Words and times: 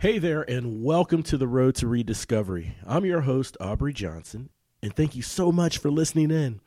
Hey 0.00 0.18
there, 0.18 0.48
and 0.48 0.84
welcome 0.84 1.24
to 1.24 1.36
the 1.36 1.48
Road 1.48 1.74
to 1.76 1.88
Rediscovery. 1.88 2.76
I'm 2.86 3.04
your 3.04 3.22
host, 3.22 3.56
Aubrey 3.60 3.92
Johnson, 3.92 4.48
and 4.80 4.94
thank 4.94 5.16
you 5.16 5.22
so 5.22 5.50
much 5.50 5.78
for 5.78 5.90
listening 5.90 6.30
in. 6.30 6.60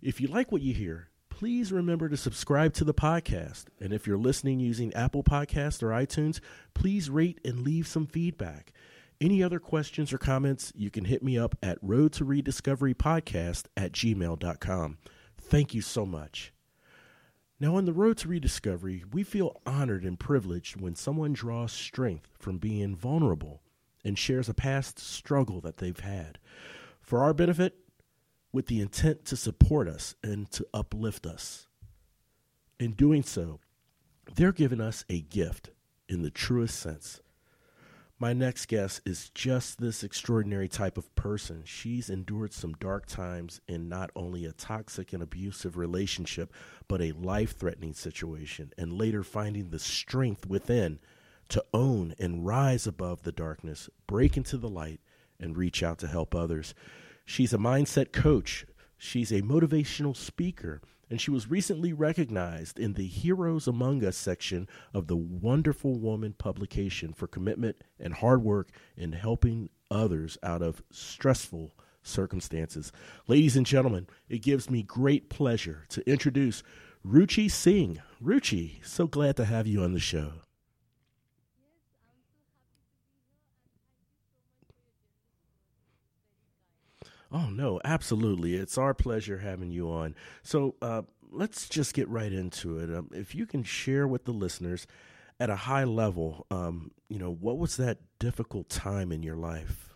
If 0.00 0.20
you 0.20 0.28
like 0.28 0.52
what 0.52 0.62
you 0.62 0.72
hear, 0.72 1.08
please 1.28 1.72
remember 1.72 2.08
to 2.08 2.16
subscribe 2.16 2.74
to 2.74 2.84
the 2.84 2.94
podcast. 2.94 3.64
And 3.80 3.92
if 3.92 4.06
you're 4.06 4.16
listening 4.16 4.60
using 4.60 4.94
Apple 4.94 5.24
Podcasts 5.24 5.82
or 5.82 5.88
iTunes, 5.88 6.38
please 6.74 7.10
rate 7.10 7.40
and 7.44 7.62
leave 7.62 7.88
some 7.88 8.06
feedback. 8.06 8.72
Any 9.20 9.42
other 9.42 9.58
questions 9.58 10.12
or 10.12 10.18
comments, 10.18 10.72
you 10.76 10.88
can 10.88 11.06
hit 11.06 11.24
me 11.24 11.36
up 11.36 11.56
at 11.64 11.78
road 11.82 12.12
to 12.12 12.24
rediscovery 12.24 12.94
podcast 12.94 13.64
at 13.76 13.90
gmail.com. 13.90 14.98
Thank 15.36 15.74
you 15.74 15.80
so 15.80 16.06
much. 16.06 16.52
Now, 17.58 17.76
on 17.76 17.86
the 17.86 17.92
road 17.92 18.18
to 18.18 18.28
rediscovery, 18.28 19.04
we 19.12 19.22
feel 19.22 19.62
honored 19.64 20.04
and 20.04 20.18
privileged 20.18 20.78
when 20.78 20.94
someone 20.94 21.32
draws 21.32 21.72
strength 21.72 22.36
from 22.38 22.58
being 22.58 22.94
vulnerable 22.94 23.62
and 24.04 24.18
shares 24.18 24.48
a 24.48 24.54
past 24.54 24.98
struggle 24.98 25.60
that 25.62 25.78
they've 25.78 25.98
had. 25.98 26.38
For 27.00 27.20
our 27.20 27.32
benefit, 27.32 27.78
with 28.52 28.66
the 28.66 28.80
intent 28.80 29.24
to 29.26 29.36
support 29.36 29.88
us 29.88 30.14
and 30.22 30.50
to 30.50 30.66
uplift 30.72 31.26
us. 31.26 31.66
In 32.78 32.92
doing 32.92 33.22
so, 33.22 33.60
they're 34.34 34.52
giving 34.52 34.80
us 34.80 35.04
a 35.08 35.20
gift 35.20 35.70
in 36.08 36.22
the 36.22 36.30
truest 36.30 36.78
sense. 36.78 37.20
My 38.18 38.32
next 38.32 38.68
guest 38.68 39.02
is 39.04 39.28
just 39.34 39.78
this 39.78 40.02
extraordinary 40.02 40.68
type 40.68 40.96
of 40.96 41.14
person. 41.16 41.64
She's 41.66 42.08
endured 42.08 42.54
some 42.54 42.72
dark 42.80 43.04
times 43.04 43.60
in 43.68 43.90
not 43.90 44.10
only 44.16 44.46
a 44.46 44.52
toxic 44.52 45.12
and 45.12 45.22
abusive 45.22 45.76
relationship, 45.76 46.50
but 46.88 47.02
a 47.02 47.12
life 47.12 47.58
threatening 47.58 47.92
situation, 47.92 48.72
and 48.78 48.90
later 48.90 49.22
finding 49.22 49.68
the 49.68 49.78
strength 49.78 50.46
within 50.46 50.98
to 51.50 51.62
own 51.74 52.14
and 52.18 52.46
rise 52.46 52.86
above 52.86 53.22
the 53.22 53.32
darkness, 53.32 53.90
break 54.06 54.38
into 54.38 54.56
the 54.56 54.70
light, 54.70 55.00
and 55.38 55.58
reach 55.58 55.82
out 55.82 55.98
to 55.98 56.06
help 56.06 56.34
others. 56.34 56.74
She's 57.26 57.52
a 57.52 57.58
mindset 57.58 58.12
coach, 58.12 58.64
she's 58.98 59.32
a 59.32 59.42
motivational 59.42 60.16
speaker 60.16 60.80
and 61.08 61.20
she 61.20 61.30
was 61.30 61.50
recently 61.50 61.92
recognized 61.92 62.78
in 62.78 62.94
the 62.94 63.06
Heroes 63.06 63.66
Among 63.66 64.04
Us 64.04 64.16
section 64.16 64.68
of 64.92 65.06
the 65.06 65.16
Wonderful 65.16 65.98
Woman 65.98 66.34
publication 66.36 67.12
for 67.12 67.26
commitment 67.26 67.82
and 68.00 68.14
hard 68.14 68.42
work 68.42 68.70
in 68.96 69.12
helping 69.12 69.70
others 69.90 70.36
out 70.42 70.62
of 70.62 70.82
stressful 70.90 71.72
circumstances. 72.02 72.92
Ladies 73.28 73.56
and 73.56 73.66
gentlemen, 73.66 74.06
it 74.28 74.42
gives 74.42 74.70
me 74.70 74.82
great 74.82 75.28
pleasure 75.28 75.84
to 75.90 76.08
introduce 76.10 76.62
Ruchi 77.06 77.50
Singh. 77.50 78.00
Ruchi, 78.22 78.84
so 78.84 79.06
glad 79.06 79.36
to 79.36 79.44
have 79.44 79.66
you 79.66 79.82
on 79.82 79.92
the 79.92 80.00
show. 80.00 80.45
Oh, 87.32 87.48
no, 87.50 87.80
absolutely. 87.84 88.54
It's 88.54 88.78
our 88.78 88.94
pleasure 88.94 89.38
having 89.38 89.70
you 89.70 89.90
on. 89.90 90.14
So 90.42 90.76
uh, 90.80 91.02
let's 91.30 91.68
just 91.68 91.94
get 91.94 92.08
right 92.08 92.32
into 92.32 92.78
it. 92.78 92.94
Um, 92.94 93.10
if 93.12 93.34
you 93.34 93.46
can 93.46 93.62
share 93.62 94.06
with 94.06 94.24
the 94.24 94.32
listeners 94.32 94.86
at 95.40 95.50
a 95.50 95.56
high 95.56 95.84
level, 95.84 96.46
um, 96.50 96.92
you 97.08 97.18
know, 97.18 97.32
what 97.32 97.58
was 97.58 97.76
that 97.76 97.98
difficult 98.18 98.68
time 98.68 99.12
in 99.12 99.22
your 99.22 99.36
life? 99.36 99.94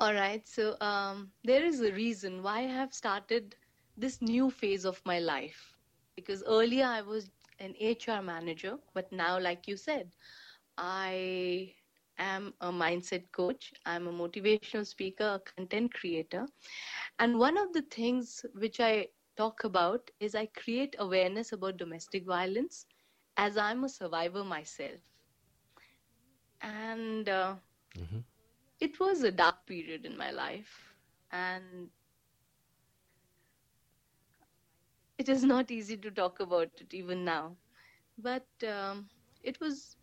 All 0.00 0.12
right. 0.14 0.46
So 0.48 0.76
um, 0.80 1.30
there 1.44 1.64
is 1.64 1.80
a 1.80 1.92
reason 1.92 2.42
why 2.42 2.58
I 2.60 2.62
have 2.80 2.92
started 2.94 3.56
this 3.96 4.20
new 4.20 4.50
phase 4.50 4.84
of 4.84 5.00
my 5.04 5.18
life. 5.18 5.76
Because 6.16 6.42
earlier 6.46 6.84
I 6.86 7.02
was 7.02 7.30
an 7.58 7.74
HR 7.80 8.22
manager, 8.22 8.78
but 8.94 9.10
now, 9.12 9.38
like 9.38 9.66
you 9.68 9.76
said, 9.76 10.10
I 10.76 11.74
am 12.22 12.54
a 12.60 12.70
mindset 12.70 13.30
coach, 13.32 13.72
I'm 13.86 14.08
a 14.08 14.12
motivational 14.12 14.86
speaker, 14.86 15.24
a 15.40 15.40
content 15.40 15.92
creator. 15.92 16.46
And 17.18 17.38
one 17.38 17.56
of 17.56 17.72
the 17.72 17.82
things 17.82 18.44
which 18.54 18.80
I 18.80 19.08
talk 19.36 19.64
about 19.64 20.10
is 20.20 20.34
I 20.34 20.46
create 20.46 20.96
awareness 20.98 21.52
about 21.52 21.76
domestic 21.78 22.26
violence 22.26 22.86
as 23.36 23.56
I'm 23.56 23.84
a 23.84 23.88
survivor 23.88 24.44
myself. 24.44 25.00
And 26.62 27.28
uh, 27.28 27.56
mm-hmm. 27.98 28.20
it 28.80 28.98
was 29.00 29.22
a 29.22 29.30
dark 29.32 29.66
period 29.66 30.04
in 30.06 30.16
my 30.16 30.30
life. 30.30 30.94
And 31.32 31.90
it 35.18 35.28
is 35.28 35.44
not 35.44 35.70
easy 35.70 35.96
to 35.96 36.10
talk 36.10 36.40
about 36.40 36.70
it 36.80 36.94
even 36.94 37.24
now. 37.24 37.56
But 38.18 38.46
um, 38.66 39.08
it 39.42 39.60
was 39.60 39.96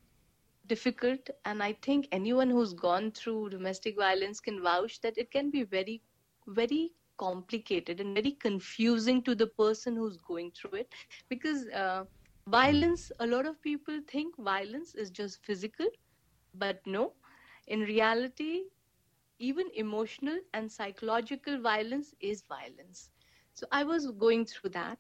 difficult 0.70 1.30
and 1.46 1.64
i 1.64 1.74
think 1.88 2.08
anyone 2.12 2.50
who's 2.50 2.74
gone 2.74 3.12
through 3.12 3.50
domestic 3.50 3.98
violence 3.98 4.40
can 4.40 4.62
vouch 4.64 5.02
that 5.02 5.18
it 5.18 5.32
can 5.32 5.52
be 5.52 5.64
very 5.64 6.02
very 6.48 6.92
complicated 7.18 8.00
and 8.02 8.16
very 8.16 8.32
confusing 8.32 9.22
to 9.24 9.36
the 9.36 9.48
person 9.48 9.96
who's 9.96 10.18
going 10.18 10.52
through 10.52 10.80
it. 10.80 10.94
Because 11.30 11.68
uh, 11.70 12.06
violence 12.48 13.12
a 13.20 13.28
lot 13.28 13.46
of 13.46 13.62
people 13.62 14.00
think 14.08 14.36
violence 14.38 14.96
is 14.96 15.12
just 15.12 15.44
physical 15.46 15.88
but 16.54 16.80
no. 16.86 17.14
In 17.68 17.82
reality 17.82 18.64
even 19.40 19.68
emotional 19.76 20.38
and 20.54 20.72
psychological 20.72 21.60
violence 21.62 22.14
is 22.22 22.44
violence. 22.48 23.10
So 23.54 23.68
i 23.72 23.84
was 23.84 24.12
going 24.12 24.46
through 24.46 24.72
that. 24.72 25.00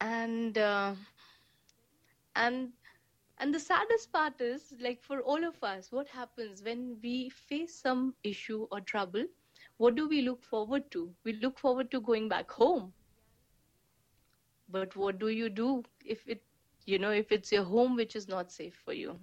And 0.00 0.56
uh, 0.58 0.94
and 2.34 2.72
and 3.42 3.54
the 3.54 3.60
saddest 3.60 4.12
part 4.12 4.40
is, 4.40 4.74
like 4.80 5.02
for 5.02 5.20
all 5.22 5.44
of 5.44 5.62
us, 5.64 5.92
what 5.92 6.08
happens 6.10 6.62
when 6.62 6.98
we 7.02 7.30
face 7.30 7.76
some 7.80 8.16
issue 8.24 8.68
or 8.72 8.80
trouble? 8.80 9.26
What 9.78 9.96
do 9.96 10.08
we 10.08 10.22
look 10.22 10.42
forward 10.44 10.90
to? 10.92 11.14
We 11.24 11.34
look 11.34 11.58
forward 11.58 11.90
to 11.92 12.00
going 12.00 12.28
back 12.28 12.52
home. 12.52 12.94
But 14.68 14.96
what 14.96 15.18
do 15.18 15.28
you 15.28 15.50
do 15.50 15.84
if 16.04 16.26
it, 16.28 16.42
you 16.86 16.98
know, 16.98 17.10
if 17.10 17.32
it's 17.32 17.52
your 17.52 17.64
home 17.64 17.96
which 17.96 18.16
is 18.16 18.28
not 18.28 18.52
safe 18.52 18.74
for 18.76 18.94
you? 18.94 19.20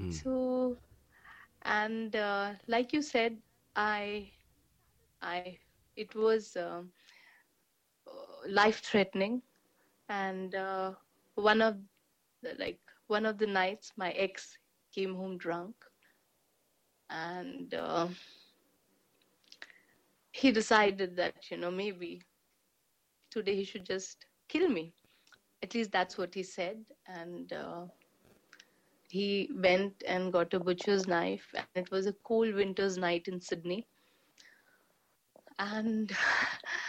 Mm. 0.00 0.24
So, 0.24 0.78
and 1.62 2.14
uh, 2.16 2.54
like 2.68 2.92
you 2.92 3.02
said, 3.02 3.42
I, 3.76 4.32
I, 5.22 5.58
it 5.96 6.14
was 6.14 6.56
uh, 6.56 6.82
life 8.48 8.80
threatening, 8.82 9.42
and 10.08 10.54
uh, 10.54 10.92
one 11.34 11.62
of 11.62 11.78
like 12.58 12.80
one 13.06 13.26
of 13.26 13.38
the 13.38 13.46
nights 13.46 13.92
my 13.96 14.10
ex 14.12 14.58
came 14.92 15.14
home 15.14 15.36
drunk 15.38 15.74
and 17.10 17.74
uh, 17.74 18.08
he 20.32 20.50
decided 20.52 21.16
that 21.16 21.50
you 21.50 21.56
know 21.56 21.70
maybe 21.70 22.22
today 23.30 23.54
he 23.56 23.64
should 23.64 23.84
just 23.84 24.26
kill 24.48 24.68
me. 24.68 24.92
At 25.62 25.74
least 25.74 25.92
that's 25.92 26.18
what 26.18 26.34
he 26.34 26.42
said. 26.42 26.84
And 27.06 27.52
uh, 27.52 27.86
he 29.08 29.50
went 29.54 30.02
and 30.06 30.32
got 30.32 30.54
a 30.54 30.60
butcher's 30.60 31.06
knife 31.06 31.48
and 31.54 31.66
it 31.74 31.90
was 31.90 32.06
a 32.06 32.12
cold 32.24 32.54
winter's 32.54 32.96
night 32.98 33.28
in 33.28 33.40
sydney. 33.40 33.86
And 35.58 36.12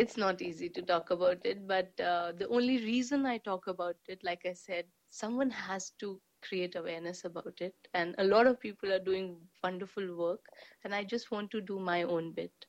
it's 0.00 0.16
not 0.16 0.42
easy 0.42 0.68
to 0.76 0.82
talk 0.82 1.10
about 1.10 1.44
it 1.50 1.66
but 1.68 2.00
uh, 2.10 2.32
the 2.40 2.48
only 2.48 2.76
reason 2.84 3.26
i 3.26 3.36
talk 3.38 3.66
about 3.68 3.96
it 4.08 4.22
like 4.24 4.46
i 4.46 4.52
said 4.52 4.86
someone 5.10 5.50
has 5.50 5.90
to 6.02 6.20
create 6.48 6.76
awareness 6.76 7.24
about 7.24 7.60
it 7.60 7.74
and 7.94 8.14
a 8.18 8.24
lot 8.24 8.46
of 8.46 8.60
people 8.60 8.92
are 8.92 9.04
doing 9.10 9.36
wonderful 9.64 10.16
work 10.16 10.50
and 10.84 10.94
i 10.94 11.04
just 11.04 11.30
want 11.32 11.50
to 11.50 11.60
do 11.60 11.78
my 11.78 12.02
own 12.02 12.32
bit. 12.32 12.66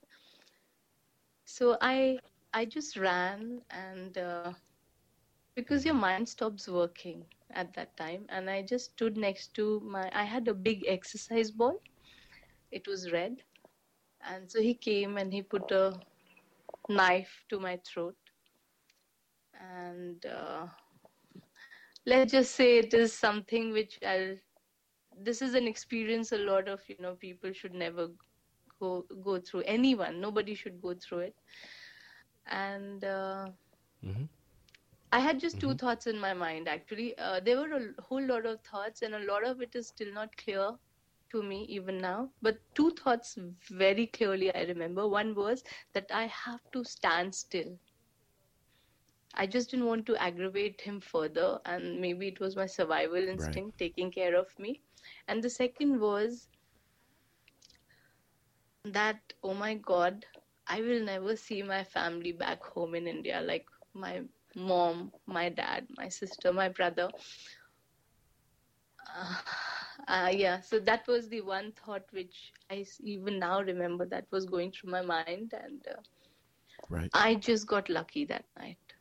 So 1.46 1.78
i 1.82 2.20
i 2.54 2.66
just 2.66 2.98
ran 2.98 3.62
and 3.72 4.18
uh, 4.18 4.54
because 5.56 5.86
your 5.86 5.96
mind 5.96 6.28
stops 6.28 6.68
working 6.68 7.26
at 7.52 7.74
that 7.74 7.96
time 7.98 8.26
and 8.30 8.50
i 8.50 8.62
just 8.62 8.92
stood 8.94 9.18
next 9.18 9.54
to 9.56 9.80
my 9.82 10.10
i 10.14 10.24
had 10.24 10.48
a 10.48 10.54
big 10.54 10.84
exercise 10.88 11.52
ball. 11.52 11.82
It 12.72 12.88
was 12.88 13.12
red. 13.12 13.44
And 14.22 14.50
so 14.52 14.62
he 14.62 14.74
came 14.76 15.18
and 15.18 15.34
he 15.34 15.42
put 15.42 15.72
a 15.72 15.94
knife 16.90 17.44
to 17.50 17.60
my 17.60 17.80
throat. 17.86 18.16
And 19.60 20.26
uh, 20.26 20.68
let's 22.06 22.32
just 22.32 22.56
say 22.56 22.80
it 22.80 22.94
is 22.94 23.14
something 23.14 23.72
which 23.72 24.00
I'll, 24.06 24.36
this 25.20 25.42
is 25.42 25.54
an 25.54 25.68
experience 25.68 26.32
a 26.32 26.38
lot 26.38 26.68
of 26.68 26.80
you 26.88 26.96
know 27.00 27.14
people 27.14 27.52
should 27.54 27.74
never 27.74 28.08
go 28.80 29.06
go 29.24 29.40
through. 29.40 29.62
Anyone, 29.62 30.20
nobody 30.20 30.56
should 30.56 30.82
go 30.82 30.96
through 30.96 31.20
it. 31.20 31.36
And 32.48 33.04
uh, 33.04 33.48
mm-hmm. 34.04 34.24
I 35.12 35.20
had 35.20 35.40
just 35.40 35.58
mm-hmm. 35.58 35.70
two 35.70 35.76
thoughts 35.76 36.08
in 36.08 36.20
my 36.20 36.34
mind 36.34 36.68
actually. 36.68 37.18
Uh, 37.18 37.40
there 37.40 37.58
were 37.58 37.76
a 37.76 38.02
whole 38.02 38.26
lot 38.26 38.46
of 38.46 38.62
thoughts, 38.62 39.04
and 39.04 39.14
a 39.14 39.26
lot 39.26 39.46
of 39.46 39.62
it 39.62 39.76
is 39.76 39.88
still 39.88 40.14
not 40.14 40.36
clear 40.38 40.72
to 41.32 41.44
me 41.44 41.66
even 41.70 41.98
now. 41.98 42.30
But 42.42 42.60
two 42.76 42.92
thoughts 42.92 43.38
very 43.70 44.08
clearly 44.08 44.54
I 44.54 44.64
remember. 44.64 45.08
One 45.08 45.36
was 45.36 45.64
that 45.94 46.12
I 46.14 46.28
have 46.28 46.62
to 46.74 46.84
stand 46.84 47.36
still. 47.36 47.78
I 49.34 49.48
just 49.48 49.72
didn't 49.72 49.86
want 49.86 50.06
to 50.08 50.16
aggravate 50.18 50.82
him 50.82 51.00
further, 51.02 51.60
and 51.66 52.00
maybe 52.02 52.28
it 52.28 52.40
was 52.40 52.56
my 52.56 52.66
survival 52.66 53.16
instinct 53.28 53.78
right. 53.78 53.78
taking 53.80 54.12
care 54.12 54.36
of 54.36 54.48
me. 54.60 54.82
And 55.28 55.44
the 55.44 55.50
second 55.50 56.00
was 56.00 56.48
that, 58.86 59.20
oh 59.44 59.54
my 59.54 59.76
God, 59.76 60.26
I 60.68 60.82
will 60.82 61.02
never 61.04 61.36
see 61.36 61.62
my 61.64 61.84
family 61.84 62.32
back 62.34 62.64
home 62.64 62.96
in 62.96 63.08
India, 63.08 63.42
like 63.42 63.66
my 63.94 64.22
mom, 64.56 65.12
my 65.26 65.50
dad, 65.50 65.88
my 65.98 66.10
sister, 66.10 66.52
my 66.54 66.70
brother. 66.70 67.10
Uh, 69.16 69.36
uh, 70.12 70.32
yeah, 70.34 70.62
so 70.62 70.80
that 70.80 71.08
was 71.08 71.30
the 71.30 71.42
one 71.42 71.74
thought 71.74 72.06
which 72.12 72.54
I 72.72 72.86
even 73.04 73.40
now 73.40 73.62
remember 73.62 74.06
that 74.08 74.28
was 74.32 74.46
going 74.46 74.72
through 74.72 74.92
my 74.92 75.04
mind, 75.04 75.54
and 75.54 75.88
uh, 75.88 76.02
right. 76.90 77.14
I 77.14 77.36
just 77.36 77.68
got 77.68 77.90
lucky 77.90 78.26
that 78.26 78.46
night. 78.58 78.96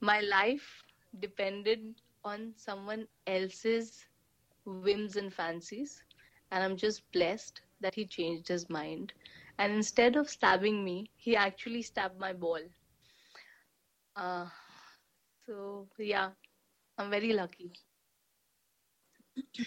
My 0.00 0.20
life 0.20 0.84
depended 1.18 2.02
on 2.24 2.54
someone 2.56 3.08
else's 3.26 4.06
whims 4.64 5.16
and 5.16 5.32
fancies 5.32 6.04
and 6.50 6.64
i'm 6.64 6.76
just 6.76 7.10
blessed 7.12 7.62
that 7.80 7.94
he 7.94 8.06
changed 8.06 8.48
his 8.48 8.68
mind. 8.70 9.12
And 9.58 9.72
instead 9.72 10.16
of 10.16 10.28
stabbing 10.30 10.84
me 10.84 11.10
he 11.16 11.36
actually 11.36 11.82
stabbed 11.82 12.18
my 12.18 12.32
ball. 12.32 12.60
Uh, 14.16 14.46
so 15.46 15.88
yeah 15.98 16.30
i'm 16.98 17.10
very 17.10 17.32
lucky 17.32 17.72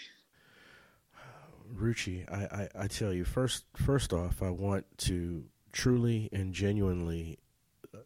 ruchi 1.74 2.30
I, 2.32 2.64
I, 2.64 2.84
I 2.84 2.88
tell 2.88 3.14
you 3.14 3.24
first 3.24 3.66
first 3.76 4.12
off 4.12 4.42
i 4.42 4.50
want 4.50 4.86
to 5.00 5.46
truly 5.72 6.28
and 6.34 6.54
genuinely 6.54 7.40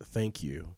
thank 0.03 0.43
you 0.43 0.75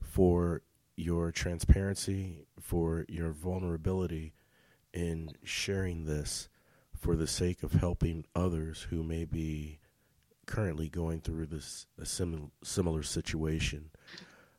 for 0.00 0.62
your 0.96 1.30
transparency, 1.30 2.46
for 2.58 3.04
your 3.08 3.30
vulnerability 3.30 4.32
in 4.92 5.30
sharing 5.44 6.04
this 6.04 6.48
for 6.98 7.14
the 7.16 7.26
sake 7.26 7.62
of 7.62 7.72
helping 7.72 8.24
others 8.34 8.86
who 8.88 9.02
may 9.02 9.24
be 9.24 9.78
currently 10.46 10.88
going 10.88 11.20
through 11.20 11.46
this 11.46 11.86
a 12.00 12.06
sim- 12.06 12.50
similar 12.64 13.02
situation. 13.02 13.90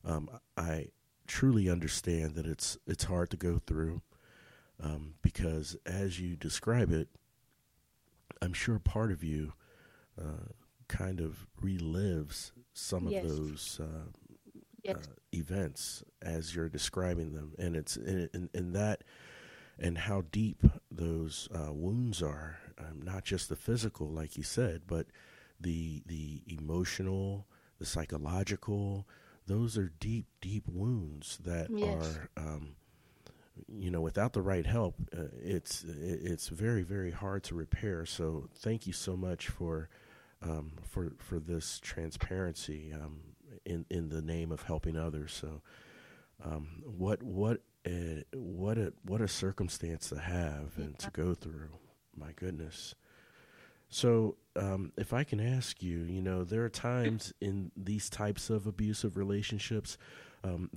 Um, 0.06 0.30
I 0.56 0.90
truly 1.26 1.70
understand 1.70 2.36
that 2.36 2.46
it's 2.46 2.78
it's 2.86 3.06
hard 3.06 3.32
to 3.32 3.38
go 3.38 3.60
through 3.66 4.02
um, 4.82 5.16
because, 5.22 5.76
as 5.86 6.20
you 6.20 6.36
describe 6.36 6.92
it, 6.92 7.08
I'm 8.42 8.54
sure 8.54 8.80
part 8.80 9.12
of 9.12 9.24
you 9.24 9.54
uh, 10.20 10.52
kind 10.88 11.20
of 11.20 11.48
relives 11.62 12.52
some 12.74 13.08
yes. 13.08 13.24
of 13.24 13.30
those 13.30 13.82
uh, 13.82 14.92
uh, 14.92 14.96
events 15.34 16.04
as 16.22 16.56
you're 16.56 16.70
describing 16.70 17.34
them, 17.34 17.54
and 17.58 17.76
it's 17.76 17.98
in, 17.98 18.30
in, 18.34 18.50
in 18.54 18.74
that 18.74 19.04
and 19.80 19.98
how 19.98 20.24
deep 20.32 20.64
those 20.90 21.48
uh, 21.54 21.72
wounds 21.72 22.22
are, 22.22 22.58
um, 22.80 23.02
not 23.02 23.24
just 23.24 23.50
the 23.50 23.56
physical, 23.56 24.08
like 24.08 24.38
you 24.38 24.44
said, 24.44 24.82
but 24.88 25.08
the 25.60 26.04
the 26.06 26.42
emotional, 26.48 27.48
the 27.80 27.86
psychological. 27.86 29.08
Those 29.46 29.78
are 29.78 29.94
deep, 30.00 30.26
deep 30.42 30.66
wounds 30.68 31.40
that 31.46 31.70
yes. 31.70 31.88
are, 31.88 32.30
um, 32.36 32.76
you 33.68 33.92
know, 33.92 34.02
without 34.02 34.34
the 34.34 34.42
right 34.42 34.66
help, 34.66 34.96
uh, 35.18 35.24
it's 35.42 35.84
it's 35.84 36.50
very, 36.50 36.84
very 36.84 37.12
hard 37.12 37.44
to 37.46 37.56
repair. 37.56 38.06
So, 38.06 38.50
thank 38.56 38.88
you 38.88 38.94
so 38.94 39.16
much 39.16 39.48
for 39.48 39.90
um, 40.42 40.74
for 40.84 41.14
for 41.18 41.40
this 41.40 41.80
transparency. 41.80 42.94
Um, 42.94 43.22
in 43.66 43.86
in 43.90 44.10
the 44.10 44.22
name 44.22 44.52
of 44.52 44.64
helping 44.64 44.98
others. 44.98 45.34
So, 45.34 45.62
um, 46.44 46.84
what 46.84 47.22
what 47.22 47.62
a, 47.86 48.24
what 48.34 48.78
a 48.78 48.94
what 49.04 49.22
a 49.22 49.28
circumstance 49.28 50.10
to 50.10 50.20
have 50.20 50.78
and 50.78 50.98
to 51.00 51.12
go 51.12 51.34
through. 51.34 51.70
My 52.16 52.32
goodness. 52.36 52.96
So, 53.90 54.36
um, 54.58 54.92
if 54.98 55.14
I 55.14 55.24
can 55.24 55.40
ask 55.40 55.82
you, 55.82 56.00
you 56.00 56.22
know, 56.22 56.44
there 56.44 56.66
are 56.66 56.70
times 56.70 57.34
in 57.40 57.72
these 57.78 58.10
types 58.10 58.50
of 58.50 58.68
abusive 58.68 59.16
relationships, 59.16 59.98
um, 60.44 60.72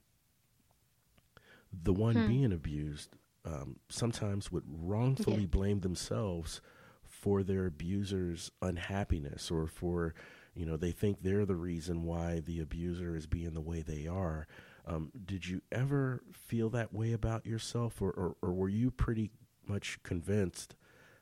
the 1.73 1.93
one 1.93 2.15
hmm. 2.15 2.27
being 2.27 2.53
abused 2.53 3.17
um, 3.45 3.77
sometimes 3.89 4.53
would 4.53 4.65
wrongfully 4.67 5.43
yeah. 5.43 5.47
blame 5.47 5.81
themselves 5.81 6.61
for 7.09 7.43
their 7.43 7.67
abuser's 7.67 8.51
unhappiness 8.63 9.51
or 9.51 9.67
for 9.67 10.15
you 10.55 10.67
know, 10.67 10.77
they 10.77 10.91
think 10.91 11.23
they're 11.23 11.47
the 11.47 11.57
reason 11.57 12.05
why 12.05 12.41
the 12.41 12.61
abuser 12.61 13.15
is 13.15 13.27
being 13.27 13.55
the 13.55 13.61
way 13.61 13.83
they 13.83 14.07
are. 14.07 14.47
Um, 14.87 15.13
did 15.25 15.47
you 15.47 15.63
ever 15.71 16.23
feel 16.33 16.71
that 16.71 16.93
way 16.93 17.13
about 17.13 17.47
yourself, 17.47 18.03
or, 18.03 18.11
or, 18.11 18.37
or 18.43 18.53
were 18.53 18.69
you 18.69 18.91
pretty 18.91 19.31
much 19.67 20.03
convinced 20.03 20.75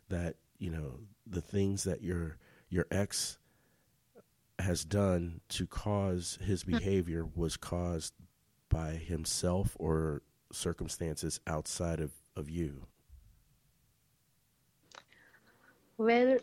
that 0.09 0.37
you 0.59 0.71
know 0.71 1.01
the 1.27 1.43
things 1.43 1.85
that 1.85 2.03
your 2.03 2.39
your 2.71 2.87
ex 2.91 3.39
has 4.59 4.85
done 4.85 5.41
to 5.51 5.67
cause 5.67 6.39
his 6.43 6.63
hmm. 6.63 6.73
behavior 6.73 7.27
was 7.35 7.57
caused 7.57 8.15
by 8.71 8.93
himself 8.93 9.77
or 9.79 10.23
circumstances 10.53 11.41
outside 11.47 12.01
of, 12.01 12.13
of 12.37 12.49
you? 12.49 12.87
Well, 15.97 16.39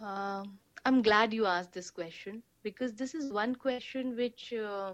um, 0.00 0.58
I'm 0.84 1.02
glad 1.02 1.32
you 1.32 1.46
asked 1.46 1.72
this 1.72 1.90
question 1.90 2.42
because 2.62 2.92
this 2.92 3.14
is 3.14 3.32
one 3.32 3.54
question 3.54 4.16
which 4.16 4.52
uh, 4.52 4.92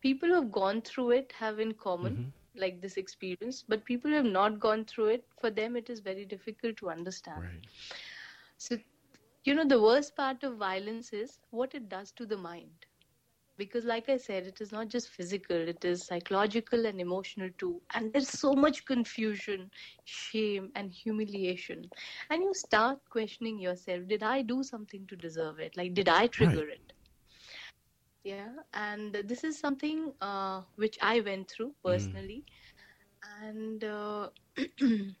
people 0.00 0.28
who 0.28 0.36
have 0.36 0.52
gone 0.52 0.80
through 0.82 1.10
it 1.10 1.32
have 1.38 1.58
in 1.58 1.72
common, 1.74 2.12
mm-hmm. 2.12 2.60
like 2.60 2.80
this 2.80 2.96
experience, 2.96 3.64
but 3.66 3.84
people 3.84 4.10
who 4.10 4.16
have 4.16 4.24
not 4.24 4.60
gone 4.60 4.84
through 4.84 5.06
it, 5.06 5.24
for 5.40 5.50
them 5.50 5.76
it 5.76 5.90
is 5.90 6.00
very 6.00 6.24
difficult 6.24 6.76
to 6.78 6.90
understand. 6.90 7.42
Right. 7.42 7.68
So, 8.58 8.78
you 9.44 9.54
know, 9.54 9.66
the 9.66 9.82
worst 9.82 10.16
part 10.16 10.44
of 10.44 10.56
violence 10.56 11.12
is 11.12 11.40
what 11.50 11.74
it 11.74 11.88
does 11.88 12.12
to 12.12 12.24
the 12.24 12.36
mind 12.36 12.86
because 13.56 13.84
like 13.84 14.08
i 14.08 14.16
said 14.16 14.46
it 14.46 14.60
is 14.60 14.72
not 14.72 14.88
just 14.88 15.08
physical 15.08 15.56
it 15.56 15.84
is 15.84 16.04
psychological 16.04 16.86
and 16.86 17.00
emotional 17.00 17.48
too 17.58 17.80
and 17.94 18.12
there's 18.12 18.28
so 18.28 18.52
much 18.52 18.84
confusion 18.84 19.70
shame 20.04 20.70
and 20.74 20.90
humiliation 20.92 21.84
and 22.30 22.42
you 22.42 22.52
start 22.54 22.98
questioning 23.10 23.58
yourself 23.58 24.06
did 24.08 24.22
i 24.22 24.42
do 24.42 24.62
something 24.62 25.06
to 25.06 25.16
deserve 25.16 25.58
it 25.60 25.76
like 25.76 25.94
did 25.94 26.08
i 26.08 26.26
trigger 26.26 26.66
right. 26.66 26.80
it 26.80 26.92
yeah 28.24 28.48
and 28.72 29.14
this 29.24 29.44
is 29.44 29.58
something 29.58 30.12
uh, 30.20 30.62
which 30.76 30.98
i 31.02 31.20
went 31.20 31.48
through 31.48 31.68
mm. 31.68 31.82
personally 31.84 32.44
mm. 32.44 33.48
and 33.48 33.84
uh, 33.84 34.28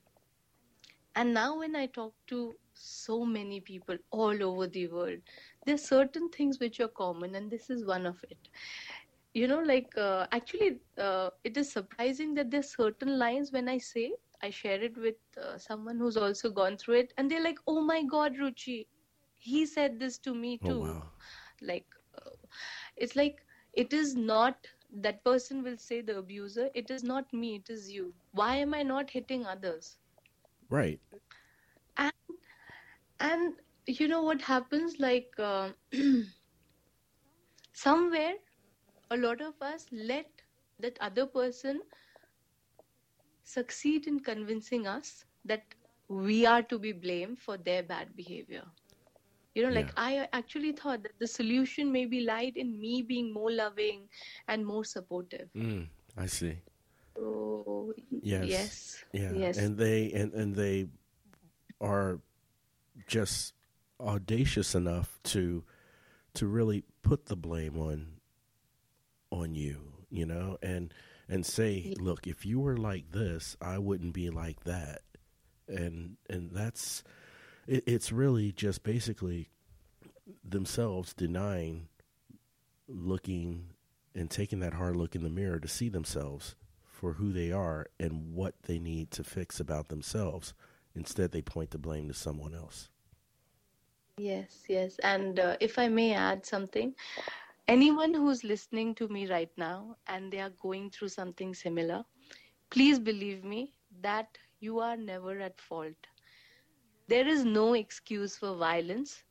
and 1.16 1.34
now 1.34 1.58
when 1.58 1.76
i 1.76 1.86
talk 1.86 2.14
to 2.26 2.54
so 2.74 3.24
many 3.24 3.60
people 3.60 3.96
all 4.10 4.42
over 4.42 4.66
the 4.66 4.86
world 4.88 5.18
there 5.64 5.74
are 5.74 5.86
certain 5.86 6.28
things 6.30 6.58
which 6.60 6.80
are 6.80 6.88
common 6.88 7.34
and 7.34 7.50
this 7.50 7.70
is 7.70 7.84
one 7.84 8.06
of 8.06 8.24
it. 8.30 8.48
You 9.34 9.46
know 9.48 9.60
like 9.60 9.96
uh, 9.96 10.26
actually 10.32 10.78
uh, 10.98 11.30
it 11.44 11.56
is 11.56 11.70
surprising 11.72 12.34
that 12.34 12.50
there's 12.50 12.74
certain 12.74 13.18
lines 13.18 13.52
when 13.52 13.68
i 13.68 13.78
say 13.78 14.12
i 14.42 14.50
share 14.50 14.80
it 14.82 14.96
with 14.96 15.16
uh, 15.42 15.56
someone 15.58 15.98
who's 15.98 16.16
also 16.16 16.50
gone 16.50 16.76
through 16.76 16.94
it 17.00 17.12
and 17.16 17.30
they're 17.30 17.42
like 17.42 17.58
oh 17.66 17.80
my 17.80 18.02
god 18.04 18.36
ruchi 18.42 18.86
he 19.34 19.64
said 19.66 19.98
this 20.00 20.18
to 20.18 20.34
me 20.34 20.60
oh, 20.62 20.68
too. 20.68 20.80
oh, 20.82 20.82
wow. 20.82 21.10
like 21.60 21.86
uh, 22.18 22.30
it's 22.96 23.16
like 23.16 23.44
it 23.72 23.92
is 23.92 24.14
not 24.16 24.66
that 25.06 25.22
person 25.24 25.62
will 25.62 25.76
say 25.76 26.00
the 26.00 26.18
abuser 26.18 26.68
it 26.74 26.90
is 26.90 27.02
not 27.04 27.32
me 27.32 27.56
it 27.56 27.70
is 27.70 27.90
you. 27.90 28.14
Why 28.32 28.56
am 28.56 28.74
i 28.74 28.82
not 28.82 29.10
hitting 29.10 29.44
others? 29.46 29.98
Right. 30.70 31.00
And 31.96 32.12
and 33.20 33.54
you 33.86 34.08
know 34.08 34.22
what 34.22 34.40
happens? 34.40 34.98
Like 34.98 35.32
uh, 35.38 35.70
somewhere 37.72 38.34
a 39.10 39.16
lot 39.16 39.40
of 39.40 39.54
us 39.60 39.86
let 39.92 40.26
that 40.80 40.98
other 41.00 41.26
person 41.26 41.80
succeed 43.44 44.06
in 44.06 44.20
convincing 44.20 44.86
us 44.86 45.24
that 45.44 45.62
we 46.08 46.46
are 46.46 46.62
to 46.62 46.78
be 46.78 46.92
blamed 46.92 47.38
for 47.38 47.56
their 47.56 47.82
bad 47.82 48.16
behavior. 48.16 48.64
You 49.54 49.62
know 49.62 49.74
like 49.74 49.92
yeah. 49.94 50.04
i 50.04 50.28
actually 50.32 50.72
thought 50.72 51.04
that 51.04 51.12
the 51.20 51.26
solution 51.28 51.92
maybe 51.92 52.20
lied 52.20 52.56
in 52.56 52.80
me 52.80 53.02
being 53.02 53.32
more 53.32 53.52
loving 53.52 54.08
and 54.48 54.66
more 54.66 54.84
supportive. 54.84 55.48
Mm, 55.56 55.86
i 56.16 56.26
see. 56.26 56.56
Oh 57.16 57.94
yes. 58.10 58.48
yes. 58.48 59.04
Yeah 59.12 59.32
yes. 59.32 59.58
and 59.58 59.78
they 59.78 60.10
and 60.10 60.32
and 60.34 60.56
they 60.56 60.88
are 61.80 62.18
just 63.06 63.54
audacious 64.00 64.74
enough 64.74 65.18
to 65.24 65.64
to 66.34 66.46
really 66.46 66.82
put 67.02 67.26
the 67.26 67.36
blame 67.36 67.78
on 67.78 68.06
on 69.30 69.54
you, 69.54 69.92
you 70.10 70.26
know, 70.26 70.58
and 70.62 70.92
and 71.28 71.44
say, 71.46 71.94
look, 71.98 72.26
if 72.26 72.44
you 72.44 72.60
were 72.60 72.76
like 72.76 73.10
this, 73.12 73.56
I 73.60 73.78
wouldn't 73.78 74.12
be 74.14 74.30
like 74.30 74.64
that, 74.64 75.02
and 75.68 76.16
and 76.28 76.50
that's 76.52 77.02
it, 77.66 77.84
it's 77.86 78.12
really 78.12 78.52
just 78.52 78.82
basically 78.82 79.48
themselves 80.42 81.12
denying 81.12 81.88
looking 82.88 83.66
and 84.14 84.30
taking 84.30 84.60
that 84.60 84.74
hard 84.74 84.96
look 84.96 85.14
in 85.14 85.22
the 85.22 85.30
mirror 85.30 85.58
to 85.58 85.68
see 85.68 85.88
themselves 85.88 86.54
for 86.84 87.14
who 87.14 87.32
they 87.32 87.50
are 87.50 87.86
and 87.98 88.34
what 88.34 88.54
they 88.62 88.78
need 88.78 89.10
to 89.10 89.24
fix 89.24 89.60
about 89.60 89.88
themselves. 89.88 90.54
Instead, 90.94 91.32
they 91.32 91.42
point 91.42 91.70
the 91.70 91.78
blame 91.78 92.08
to 92.08 92.14
someone 92.14 92.54
else. 92.54 92.88
Yes, 94.16 94.64
yes. 94.68 94.98
And 95.00 95.38
uh, 95.38 95.56
if 95.60 95.78
I 95.78 95.88
may 95.88 96.12
add 96.14 96.44
something, 96.46 96.94
anyone 97.66 98.14
who's 98.14 98.44
listening 98.44 98.94
to 98.96 99.08
me 99.08 99.26
right 99.28 99.50
now 99.56 99.96
and 100.06 100.32
they 100.32 100.40
are 100.40 100.50
going 100.50 100.90
through 100.90 101.08
something 101.08 101.54
similar, 101.54 102.04
please 102.70 102.98
believe 102.98 103.44
me 103.44 103.74
that 104.00 104.38
you 104.60 104.78
are 104.80 104.96
never 104.96 105.38
at 105.40 105.60
fault. 105.60 106.06
There 107.08 107.26
is 107.26 107.44
no 107.44 107.74
excuse 107.74 108.36
for 108.36 108.54
violence, 108.56 109.24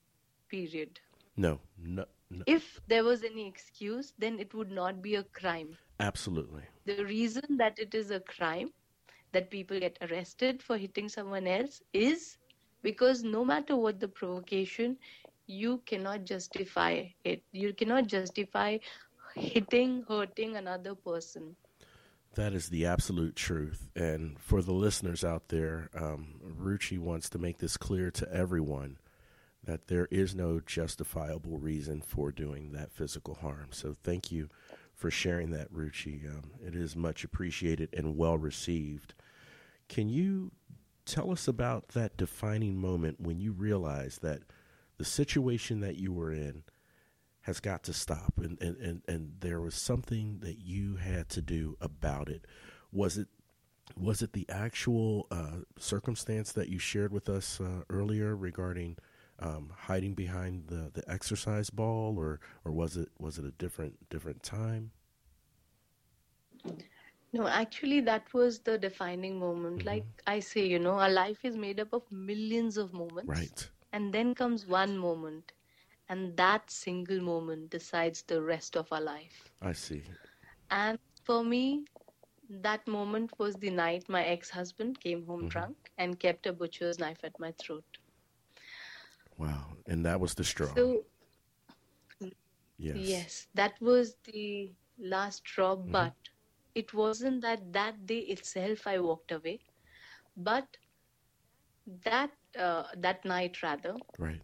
period. 0.50 1.00
No, 1.36 1.60
no, 1.78 2.06
no. 2.30 2.46
If 2.46 2.82
there 2.88 3.04
was 3.04 3.24
any 3.24 3.48
excuse, 3.48 4.13
then 4.18 4.40
it 4.40 4.54
would 4.54 4.72
not 4.72 5.02
be 5.02 5.16
a 5.16 5.24
crime. 5.24 5.78
Absolutely. 6.00 6.63
The 6.86 7.00
reason 7.04 7.58
that 7.58 7.78
it 7.80 7.94
is 7.94 8.12
a 8.12 8.20
crime, 8.20 8.74
that 9.32 9.50
people 9.50 9.80
get 9.80 9.98
arrested 10.02 10.62
for 10.62 10.78
hitting 10.78 11.08
someone 11.10 11.48
else, 11.48 11.82
is 11.94 12.38
because 12.84 13.24
no 13.24 13.46
matter 13.46 13.75
what 13.78 14.00
the 14.00 14.10
provocation, 14.10 14.98
you 15.48 15.82
cannot 15.86 16.25
justify 16.25 17.06
it. 17.25 17.44
You 17.52 17.74
cannot 17.74 18.08
justify 18.08 18.80
hitting, 19.36 20.06
hurting 20.08 20.56
another 20.58 20.96
person. 20.96 21.56
That 22.36 22.54
is 22.54 22.70
the 22.70 22.86
absolute 22.86 23.36
truth. 23.36 23.90
And 23.96 24.40
for 24.40 24.62
the 24.62 24.74
listeners 24.74 25.24
out 25.24 25.50
there, 25.50 25.90
um, 25.96 26.40
Ruchi 26.44 27.00
wants 27.00 27.30
to 27.30 27.40
make 27.40 27.60
this 27.60 27.78
clear 27.78 28.12
to 28.12 28.32
everyone 28.34 28.98
that 29.63 29.88
there 29.88 30.08
is 30.12 30.36
no 30.36 30.60
justifiable 30.60 31.58
reason 31.58 32.02
for 32.02 32.32
doing 32.32 32.72
that 32.74 32.92
physical 32.92 33.36
harm. 33.36 33.68
So 33.72 33.94
thank 34.04 34.32
you 34.32 34.50
for 34.94 35.10
sharing 35.12 35.52
that, 35.52 35.74
Ruchi. 35.74 36.25
Um, 36.28 36.52
it 36.66 36.75
is 36.75 36.96
much 36.96 37.24
appreciated 37.24 37.90
and 37.94 38.18
well 38.18 38.38
received. 38.38 39.13
Can 39.88 40.10
you 40.10 40.52
tell 41.05 41.31
us 41.31 41.48
about 41.48 41.89
that 41.89 42.17
defining 42.17 42.77
moment 42.77 43.19
when 43.19 43.39
you 43.39 43.51
realized 43.51 44.22
that 44.22 44.41
the 44.98 45.05
situation 45.05 45.79
that 45.81 45.98
you 45.98 46.12
were 46.12 46.31
in 46.31 46.63
has 47.41 47.60
got 47.60 47.83
to 47.83 47.93
stop 47.93 48.33
and, 48.38 48.62
and, 48.62 48.77
and, 48.77 49.01
and 49.07 49.33
there 49.41 49.60
was 49.60 49.75
something 49.75 50.39
that 50.39 50.60
you 50.60 50.95
had 50.95 51.27
to 51.29 51.41
do 51.41 51.77
about 51.81 52.29
it? 52.29 52.45
Was 52.91 53.17
it 53.17 53.27
was 53.98 54.22
it 54.22 54.33
the 54.33 54.45
actual 54.50 55.27
uh, 55.29 55.57
circumstance 55.77 56.53
that 56.53 56.69
you 56.69 56.79
shared 56.79 57.12
with 57.12 57.29
us 57.29 57.60
uh, 57.60 57.83
earlier 57.89 58.36
regarding 58.36 58.98
um, 59.39 59.72
hiding 59.75 60.13
behind 60.13 60.67
the, 60.67 60.89
the 60.93 61.03
exercise 61.12 61.69
ball, 61.69 62.17
or 62.17 62.39
or 62.63 62.72
was 62.72 62.95
it 62.95 63.10
was 63.19 63.38
it 63.38 63.45
a 63.45 63.51
different 63.51 64.10
different 64.10 64.41
time? 64.41 64.91
No, 67.34 67.48
actually, 67.48 68.02
that 68.02 68.34
was 68.34 68.62
the 68.62 68.78
defining 68.80 69.40
moment. 69.40 69.86
Mm-hmm. 69.86 69.86
Like 69.86 70.08
I 70.28 70.40
say, 70.40 70.66
you 70.68 70.80
know, 70.80 71.00
our 71.00 71.10
life 71.10 71.44
is 71.46 71.58
made 71.58 71.80
up 71.80 71.94
of 71.94 72.12
millions 72.12 72.78
of 72.78 72.94
moments. 72.94 73.54
Right. 73.54 73.70
And 73.92 74.13
then 74.13 74.36
comes 74.36 74.68
one 74.68 74.98
moment. 74.98 75.54
And 76.10 76.38
that 76.38 76.72
single 76.72 77.22
moment 77.22 77.70
decides 77.72 78.24
the 78.24 78.42
rest 78.42 78.78
of 78.78 78.92
our 78.94 79.02
life. 79.02 79.54
I 79.62 79.74
see. 79.74 80.04
And 80.72 81.00
for 81.24 81.44
me, 81.44 81.86
that 82.50 82.88
moment 82.88 83.38
was 83.40 83.58
the 83.58 83.70
night 83.70 84.10
my 84.10 84.24
ex 84.25 84.52
husband 84.52 85.00
came 85.00 85.25
home 85.25 85.46
Mhm. 85.46 85.48
drunk 85.48 85.92
and 85.98 86.20
kept 86.20 86.46
a 86.48 86.54
butcher's 86.54 87.00
knife 87.00 87.24
at 87.24 87.40
my 87.40 87.52
throat. 87.52 88.00
Wow. 89.38 89.78
And 89.88 90.06
that 90.06 90.20
was 90.20 90.36
the 90.36 90.44
straw. 90.44 90.75
So, 90.75 91.06
yes. 92.78 93.28
yes, 93.28 93.48
that 93.54 93.80
was 93.82 94.16
the 94.25 94.74
last 94.98 95.38
straw, 95.48 95.75
Mhm. 95.86 96.12
but 96.12 96.16
it 96.75 96.94
wasn't 96.94 97.42
that 97.42 97.72
that 97.74 98.06
day 98.06 98.20
itself 98.36 98.88
I 98.88 99.00
walked 99.00 99.32
away, 99.32 99.62
but 100.36 100.77
that 102.03 102.25
uh, 102.58 102.84
that 102.96 103.24
night 103.25 103.62
rather 103.62 103.96
Right. 104.20 104.42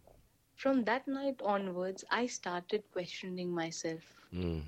from 0.55 0.83
that 0.85 1.07
night 1.07 1.41
onwards 1.43 2.03
i 2.11 2.25
started 2.25 2.83
questioning 2.91 3.53
myself 3.53 4.27
Mm. 4.33 4.63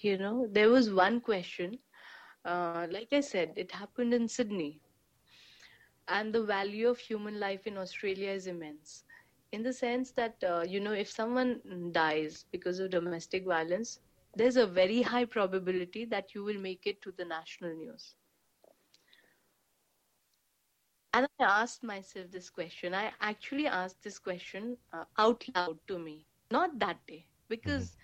you 0.00 0.16
know 0.18 0.46
there 0.50 0.70
was 0.70 0.90
one 0.92 1.20
question 1.20 1.78
uh, 2.44 2.80
like 2.84 3.04
i 3.06 3.12
said 3.14 3.46
it 3.50 3.64
happened 3.66 4.06
in 4.06 4.20
sydney 4.28 4.80
and 6.08 6.34
the 6.34 6.42
value 6.42 6.88
of 6.88 6.98
human 6.98 7.38
life 7.40 7.66
in 7.66 7.76
australia 7.78 8.30
is 8.30 8.46
immense 8.46 9.04
in 9.52 9.62
the 9.62 9.72
sense 9.72 10.12
that 10.12 10.36
uh, 10.44 10.62
you 10.66 10.80
know 10.80 10.92
if 10.92 11.08
someone 11.10 11.60
dies 11.92 12.44
because 12.52 12.78
of 12.80 12.90
domestic 12.90 13.40
violence 13.44 13.98
there's 14.36 14.56
a 14.56 14.66
very 14.66 15.02
high 15.02 15.24
probability 15.24 16.04
that 16.06 16.34
you 16.34 16.44
will 16.44 16.58
make 16.58 16.86
it 16.86 17.02
to 17.02 17.12
the 17.12 17.24
national 17.24 17.74
news. 17.74 18.14
And 21.14 21.26
i 21.40 21.44
asked 21.62 21.82
myself 21.82 22.30
this 22.30 22.50
question. 22.50 22.94
I 22.94 23.12
actually 23.20 23.66
asked 23.66 24.02
this 24.02 24.18
question 24.18 24.76
uh, 24.92 25.04
out 25.18 25.44
loud 25.54 25.78
to 25.88 25.98
me. 25.98 26.26
Not 26.50 26.78
that 26.80 27.06
day 27.06 27.26
because 27.48 27.96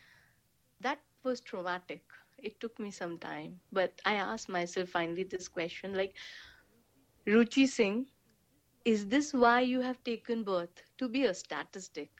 that 0.81 1.01
was 1.23 1.41
traumatic. 1.41 2.05
It 2.39 2.61
took 2.61 2.79
me 2.79 2.91
some 2.91 3.19
time. 3.19 3.61
But 3.73 4.01
i 4.05 4.15
asked 4.15 4.49
myself 4.49 4.89
finally 4.91 5.25
this 5.25 5.49
question 5.49 5.95
like 5.95 6.15
ruchi 7.33 7.67
singh 7.67 8.07
is 8.85 9.07
this 9.09 9.33
why 9.33 9.61
you 9.61 9.81
have 9.81 10.03
taken 10.05 10.45
birth? 10.45 10.83
To 10.99 11.09
be 11.09 11.25
a 11.25 11.35
statistic 11.35 12.11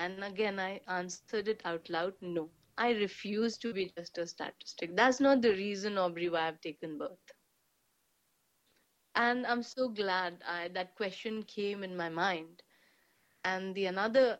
and 0.00 0.24
again 0.24 0.58
i 0.60 0.80
answered 0.88 1.48
it 1.48 1.62
out 1.64 1.88
loud 1.90 2.14
no 2.20 2.50
i 2.78 2.90
refuse 2.92 3.58
to 3.58 3.72
be 3.74 3.86
just 3.96 4.18
a 4.18 4.26
statistic. 4.26 4.96
That's 4.96 5.20
not 5.20 5.42
the 5.42 5.52
reason 5.52 5.98
aubrey 5.98 6.28
why 6.30 6.48
i've 6.48 6.60
taken 6.60 6.98
birth. 6.98 7.32
And 9.14 9.46
i'm 9.46 9.62
so 9.62 9.88
glad 9.88 10.42
I, 10.46 10.68
that 10.68 10.94
question 10.96 11.42
came 11.44 11.84
in 11.84 11.96
my 11.96 12.08
mind. 12.08 12.62
And 13.44 13.74
the 13.74 13.86
another 13.86 14.38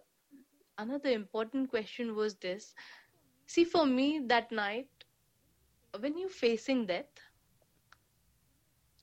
another 0.79 1.11
important 1.11 1.71
question 1.71 2.15
was 2.17 2.37
this. 2.37 2.75
See 3.47 3.65
for 3.65 3.87
me 3.87 4.21
that 4.27 4.51
night 4.53 4.89
when 6.01 6.17
you're 6.19 6.29
facing 6.31 6.87
death 6.87 7.21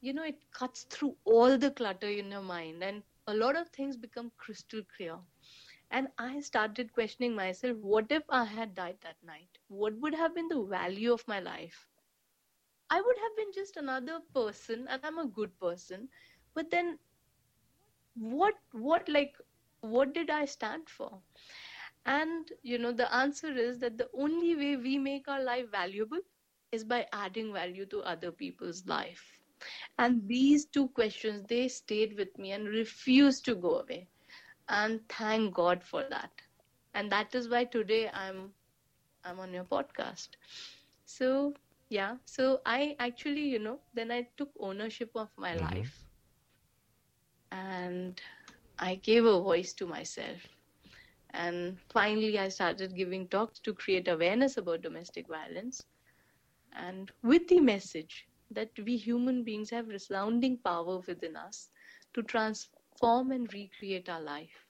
you 0.02 0.14
know 0.14 0.24
it 0.24 0.40
cuts 0.52 0.84
through 0.90 1.16
all 1.26 1.58
the 1.58 1.72
clutter 1.72 2.08
in 2.10 2.32
your 2.32 2.42
mind 2.42 2.84
and 2.84 3.04
a 3.28 3.34
lot 3.34 3.56
of 3.56 3.70
things 3.70 3.98
become 3.98 4.32
crystal 4.38 4.82
clear 4.96 5.18
and 5.91 6.08
i 6.17 6.39
started 6.39 6.94
questioning 6.94 7.36
myself 7.36 7.77
what 7.77 8.12
if 8.12 8.24
i 8.29 8.44
had 8.46 8.74
died 8.75 8.98
that 9.01 9.17
night 9.24 9.58
what 9.67 9.98
would 10.00 10.13
have 10.15 10.34
been 10.36 10.48
the 10.48 10.63
value 10.63 11.12
of 11.13 11.27
my 11.27 11.39
life 11.39 11.88
I 12.89 13.01
would 13.01 13.17
have 13.17 13.36
been 13.36 13.51
just 13.53 13.77
another 13.77 14.20
person 14.34 14.88
and 14.88 15.01
I'm 15.06 15.17
a 15.17 15.25
good 15.27 15.58
person. 15.60 16.10
But 16.53 16.70
then 16.72 17.00
what 18.15 18.56
what 18.72 19.08
like 19.10 19.36
what 19.82 20.13
did 20.13 20.29
I 20.29 20.46
stand 20.46 20.89
for? 20.89 21.22
And 22.06 22.51
you 22.63 22.77
know 22.77 22.91
the 22.91 23.13
answer 23.13 23.51
is 23.51 23.79
that 23.79 23.98
the 23.98 24.10
only 24.13 24.56
way 24.56 24.75
we 24.77 24.98
make 24.98 25.27
our 25.27 25.44
life 25.44 25.70
valuable 25.72 26.20
is 26.72 26.84
by 26.84 27.08
adding 27.13 27.53
value 27.53 27.86
to 27.88 28.01
other 28.01 28.32
people's 28.32 28.86
life. 28.88 29.39
And 29.98 30.27
these 30.27 30.65
two 30.65 30.89
questions 30.89 31.44
they 31.44 31.67
stayed 31.67 32.15
with 32.17 32.38
me 32.38 32.51
and 32.51 32.67
refused 32.67 33.46
to 33.46 33.56
go 33.56 33.79
away. 33.79 34.08
And 34.70 35.08
thank 35.10 35.54
God 35.54 35.84
for 35.84 36.04
that. 36.10 36.32
And 36.94 37.12
that 37.12 37.36
is 37.36 37.50
why 37.50 37.66
today 37.66 38.10
I'm 38.10 38.54
I'm 39.24 39.40
on 39.40 39.54
your 39.54 39.66
podcast. 39.66 40.30
So 41.06 41.54
yeah 41.90 42.18
so 42.26 42.62
i 42.66 42.96
actually 43.00 43.42
you 43.50 43.60
know 43.60 43.80
then 43.94 44.12
i 44.12 44.28
took 44.38 44.50
ownership 44.60 45.12
of 45.16 45.30
my 45.38 45.54
Mhm. 45.60 45.60
life 45.60 46.06
and 47.52 48.22
i 48.80 48.96
gave 48.96 49.26
a 49.26 49.40
voice 49.42 49.74
to 49.74 49.86
myself 49.88 50.48
and 51.32 51.80
finally 51.90 52.38
i 52.40 52.48
started 52.50 52.96
giving 52.96 53.28
talks 53.28 53.60
to 53.60 53.74
create 53.74 54.08
awareness 54.08 54.58
about 54.58 54.82
domestic 54.82 55.28
violence 55.28 55.86
and 56.74 57.12
with 57.24 57.48
the 57.48 57.60
message 57.60 58.28
that 58.50 58.72
we 58.86 58.98
human 58.98 59.44
beings 59.44 59.70
have 59.72 59.88
resounding 59.88 60.58
power 60.58 61.00
within 61.08 61.36
us 61.36 61.70
to 62.14 62.22
transform 62.98 63.32
and 63.32 63.54
recreate 63.54 64.10
our 64.10 64.22
life 64.22 64.68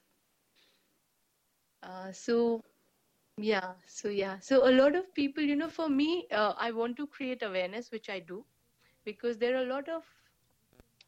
uh, 1.82 2.12
so 2.12 2.60
yeah, 3.38 3.74
so 3.86 4.08
yeah, 4.08 4.38
so 4.40 4.68
a 4.68 4.72
lot 4.72 4.94
of 4.96 5.12
people, 5.14 5.42
you 5.42 5.56
know, 5.56 5.68
for 5.68 5.88
me, 5.88 6.26
uh, 6.32 6.54
I 6.58 6.70
want 6.72 6.96
to 6.98 7.06
create 7.06 7.42
awareness, 7.42 7.90
which 7.90 8.08
I 8.08 8.20
do, 8.20 8.44
because 9.04 9.38
there 9.38 9.56
are 9.56 9.62
a 9.64 9.66
lot 9.74 9.88
of 9.88 10.04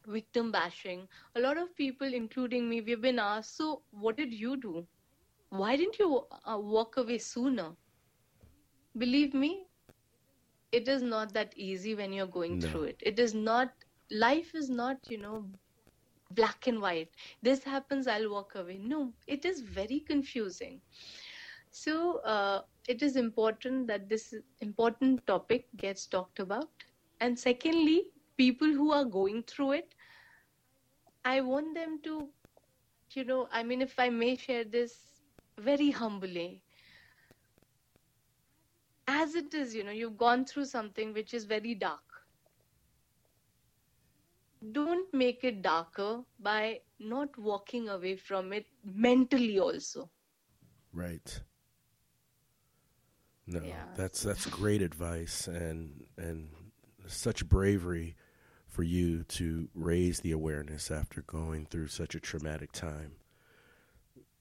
victim 0.06 0.50
bashing. 0.52 1.08
A 1.34 1.40
lot 1.40 1.56
of 1.58 1.74
people, 1.76 2.12
including 2.12 2.68
me, 2.68 2.80
we've 2.80 3.00
been 3.00 3.18
asked, 3.18 3.56
so 3.56 3.82
what 3.90 4.16
did 4.16 4.32
you 4.32 4.56
do? 4.56 4.86
Why 5.50 5.76
didn't 5.76 5.98
you 5.98 6.26
uh, 6.46 6.58
walk 6.58 6.96
away 6.96 7.18
sooner? 7.18 7.76
Believe 8.96 9.34
me, 9.34 9.66
it 10.72 10.88
is 10.88 11.02
not 11.02 11.32
that 11.34 11.56
easy 11.56 11.94
when 11.94 12.12
you're 12.12 12.26
going 12.26 12.58
No. 12.58 12.80
through 12.80 12.84
it. 12.84 12.96
It 13.02 13.18
is 13.18 13.34
not, 13.34 13.72
life 14.10 14.54
is 14.54 14.70
not, 14.70 14.98
you 15.08 15.18
know, 15.18 15.50
black 16.30 16.66
and 16.66 16.80
white. 16.80 17.10
This 17.42 17.64
happens, 17.64 18.06
I'll 18.06 18.30
walk 18.30 18.54
away. 18.54 18.78
No, 18.78 19.14
it 19.26 19.44
is 19.44 19.60
very 19.60 20.00
confusing 20.00 20.80
So 21.70 22.18
uh, 22.20 22.62
it 22.88 23.02
is 23.02 23.16
important 23.16 23.86
that 23.88 24.08
this 24.08 24.34
important 24.60 25.26
topic 25.26 25.68
gets 25.76 26.06
talked 26.06 26.38
about. 26.40 26.70
And 27.20 27.38
secondly, 27.38 28.04
people 28.36 28.68
who 28.68 28.92
are 28.92 29.04
going 29.04 29.42
through 29.42 29.72
it, 29.72 29.94
I 31.24 31.40
want 31.40 31.74
them 31.74 32.00
to, 32.04 32.30
you 33.12 33.24
know, 33.24 33.48
I 33.52 33.62
mean, 33.62 33.82
if 33.82 33.98
I 33.98 34.08
may 34.10 34.36
share 34.36 34.64
this 34.64 35.22
very 35.58 35.90
humbly, 35.90 36.62
as 39.08 39.34
it 39.34 39.54
is, 39.54 39.74
you 39.74 39.84
know, 39.84 39.90
you've 39.90 40.16
gone 40.16 40.44
through 40.44 40.64
something 40.66 41.12
which 41.12 41.34
is 41.34 41.44
very 41.44 41.74
dark. 41.74 42.09
Don't 44.72 45.12
make 45.12 45.44
it 45.44 45.60
darker 45.60 46.24
by 46.38 46.80
not 46.98 47.36
walking 47.36 47.90
away 47.90 48.16
from 48.16 48.54
it 48.54 48.66
mentally, 48.82 49.58
also. 49.58 50.10
Right. 50.92 51.42
No, 53.46 53.60
Yeah. 53.60 53.84
that's 53.94 54.22
that's 54.22 54.46
great 54.46 54.82
advice 54.82 55.46
and 55.48 56.06
and 56.16 56.50
such 57.06 57.48
bravery 57.48 58.16
for 58.66 58.82
you 58.84 59.24
to 59.24 59.68
raise 59.74 60.20
the 60.20 60.32
awareness 60.32 60.90
after 60.90 61.22
going 61.22 61.66
through 61.66 61.88
such 61.88 62.14
a 62.14 62.20
traumatic 62.20 62.72
time. 62.72 63.16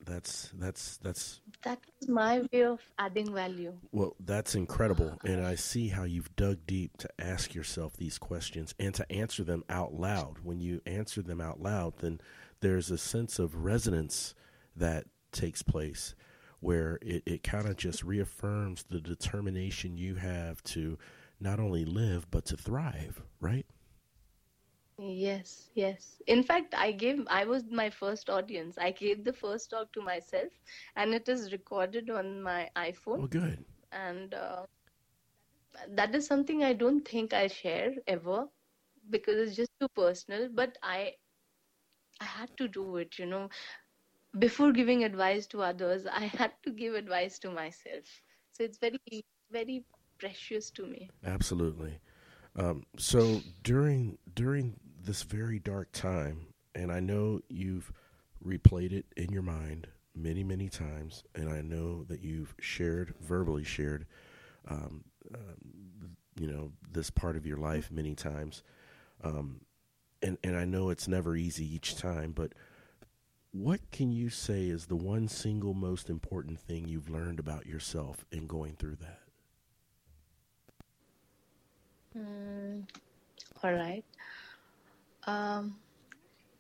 That's 0.06 0.52
that's 0.58 0.98
that's 0.98 1.42
That 1.64 1.80
is 2.02 2.08
my 2.08 2.40
way 2.52 2.64
of 2.64 2.80
adding 2.98 3.34
value. 3.34 3.74
well, 3.92 4.16
that's 4.20 4.56
incredible 4.56 5.20
and 5.24 5.46
I 5.46 5.56
see 5.56 5.90
how 5.90 6.04
you've 6.04 6.36
dug 6.36 6.60
deep 6.66 6.98
to 6.98 7.10
ask 7.20 7.54
yourself 7.54 7.98
these 7.98 8.18
questions 8.18 8.74
and 8.80 8.94
to 8.96 9.12
answer 9.12 9.44
them 9.44 9.64
out 9.70 9.94
loud. 9.94 10.38
When 10.44 10.60
you 10.60 10.82
answer 10.86 11.22
them 11.22 11.42
out 11.42 11.62
loud, 11.62 11.94
then 12.00 12.22
there's 12.62 12.92
a 12.92 12.98
sense 12.98 13.40
of 13.40 13.56
resonance 13.66 14.34
that 14.76 15.06
takes 15.32 15.62
place 15.62 16.16
where 16.62 16.98
it, 17.02 17.24
it 17.26 17.44
kind 17.44 17.68
of 17.68 17.78
just 17.78 18.04
reaffirms 18.04 18.84
the 18.90 19.00
determination 19.00 19.98
you 19.98 20.16
have 20.16 20.62
to 20.64 20.98
not 21.40 21.60
only 21.60 21.86
live 21.86 22.30
but 22.32 22.46
to 22.46 22.58
thrive, 22.58 23.22
right? 23.40 23.66
Yes, 25.00 25.72
yes. 25.76 26.22
In 26.28 26.44
fact, 26.44 26.76
I 26.76 26.92
gave, 26.92 27.26
I 27.30 27.46
was 27.46 27.64
my 27.72 27.90
first 27.90 28.30
audience. 28.30 28.78
I 28.78 28.92
gave 28.92 29.24
the 29.24 29.34
first 29.34 29.70
talk 29.72 29.92
to 29.94 30.02
myself, 30.02 30.52
and 30.96 31.14
it 31.14 31.30
is 31.30 31.52
recorded 31.54 32.10
on 32.10 32.42
my 32.44 32.70
iPhone. 32.76 33.24
Oh, 33.24 33.28
good. 33.28 33.66
And 33.92 34.34
uh, 34.34 34.66
that 35.90 36.16
is 36.16 36.26
something 36.28 36.64
I 36.64 36.74
don't 36.74 37.08
think 37.08 37.34
I 37.34 37.48
share 37.48 37.94
ever 38.08 38.48
because 39.10 39.38
it's 39.38 39.56
just 39.56 39.72
too 39.80 39.90
personal. 39.96 40.50
But 40.54 40.78
I, 40.84 41.14
I 42.22 42.26
had 42.26 42.58
to 42.58 42.68
do 42.68 42.98
it, 42.98 43.18
you 43.20 43.26
know. 43.26 43.50
Before 44.40 44.72
giving 44.72 45.04
advice 45.04 45.48
to 45.48 45.62
others, 45.62 46.06
I 46.08 46.26
had 46.26 46.54
to 46.64 46.72
give 46.72 46.96
advice 46.96 47.40
to 47.40 47.52
myself. 47.52 48.06
So 48.54 48.64
it's 48.64 48.78
very, 48.78 49.24
very 49.52 49.86
precious 50.20 50.72
to 50.72 50.86
me. 50.86 51.12
Absolutely. 51.26 52.00
Um, 52.56 52.86
so 52.98 53.44
during 53.64 54.18
during 54.34 54.80
this 55.10 55.24
very 55.24 55.58
dark 55.58 55.92
time, 55.92 56.46
and 56.76 56.92
I 56.92 57.00
know 57.00 57.42
you've 57.50 57.92
replayed 58.46 58.92
it 58.92 59.08
in 59.18 59.32
your 59.32 59.42
mind 59.42 59.88
many 60.16 60.44
many 60.44 60.70
times, 60.70 61.24
and 61.34 61.50
I 61.50 61.62
know 61.62 62.04
that 62.04 62.22
you've 62.22 62.54
shared 62.60 63.16
verbally 63.20 63.64
shared, 63.64 64.06
um, 64.68 65.04
um, 65.34 66.16
you 66.40 66.46
know, 66.46 66.74
this 66.92 67.10
part 67.10 67.36
of 67.36 67.48
your 67.48 67.58
life 67.58 67.90
many 67.90 68.14
times, 68.14 68.62
um, 69.24 69.62
and 70.22 70.38
and 70.44 70.56
I 70.56 70.66
know 70.66 70.92
it's 70.92 71.08
never 71.08 71.36
easy 71.36 71.66
each 71.66 71.96
time, 71.96 72.32
but. 72.32 72.54
What 73.52 73.80
can 73.90 74.12
you 74.12 74.30
say 74.30 74.68
is 74.68 74.86
the 74.86 74.96
one 74.96 75.28
single 75.28 75.74
most 75.74 76.08
important 76.08 76.60
thing 76.60 76.88
you've 76.88 77.10
learned 77.10 77.40
about 77.40 77.66
yourself 77.66 78.24
in 78.32 78.46
going 78.46 78.76
through 78.76 78.98
that? 78.98 79.22
Mm, 82.16 82.88
all 83.64 83.74
right. 83.74 84.06
Um, 85.30 85.82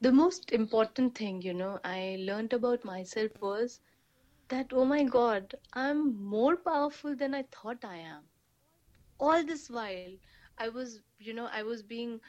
the 0.02 0.12
most 0.12 0.52
important 0.52 1.16
thing, 1.16 1.42
you 1.42 1.54
know, 1.54 1.80
I 1.84 2.18
learned 2.20 2.54
about 2.54 2.86
myself 2.86 3.32
was 3.42 3.80
that, 4.50 4.74
oh 4.74 4.86
my 4.86 5.04
God, 5.04 5.56
I'm 5.74 6.16
more 6.24 6.58
powerful 6.58 7.16
than 7.16 7.34
I 7.36 7.44
thought 7.44 7.86
I 7.86 7.98
am. 7.98 8.24
All 9.20 9.44
this 9.44 9.70
while, 9.70 10.12
I 10.58 10.70
was, 10.70 11.02
you 11.20 11.34
know, 11.34 11.50
I 11.52 11.64
was 11.64 11.84
being 11.84 12.20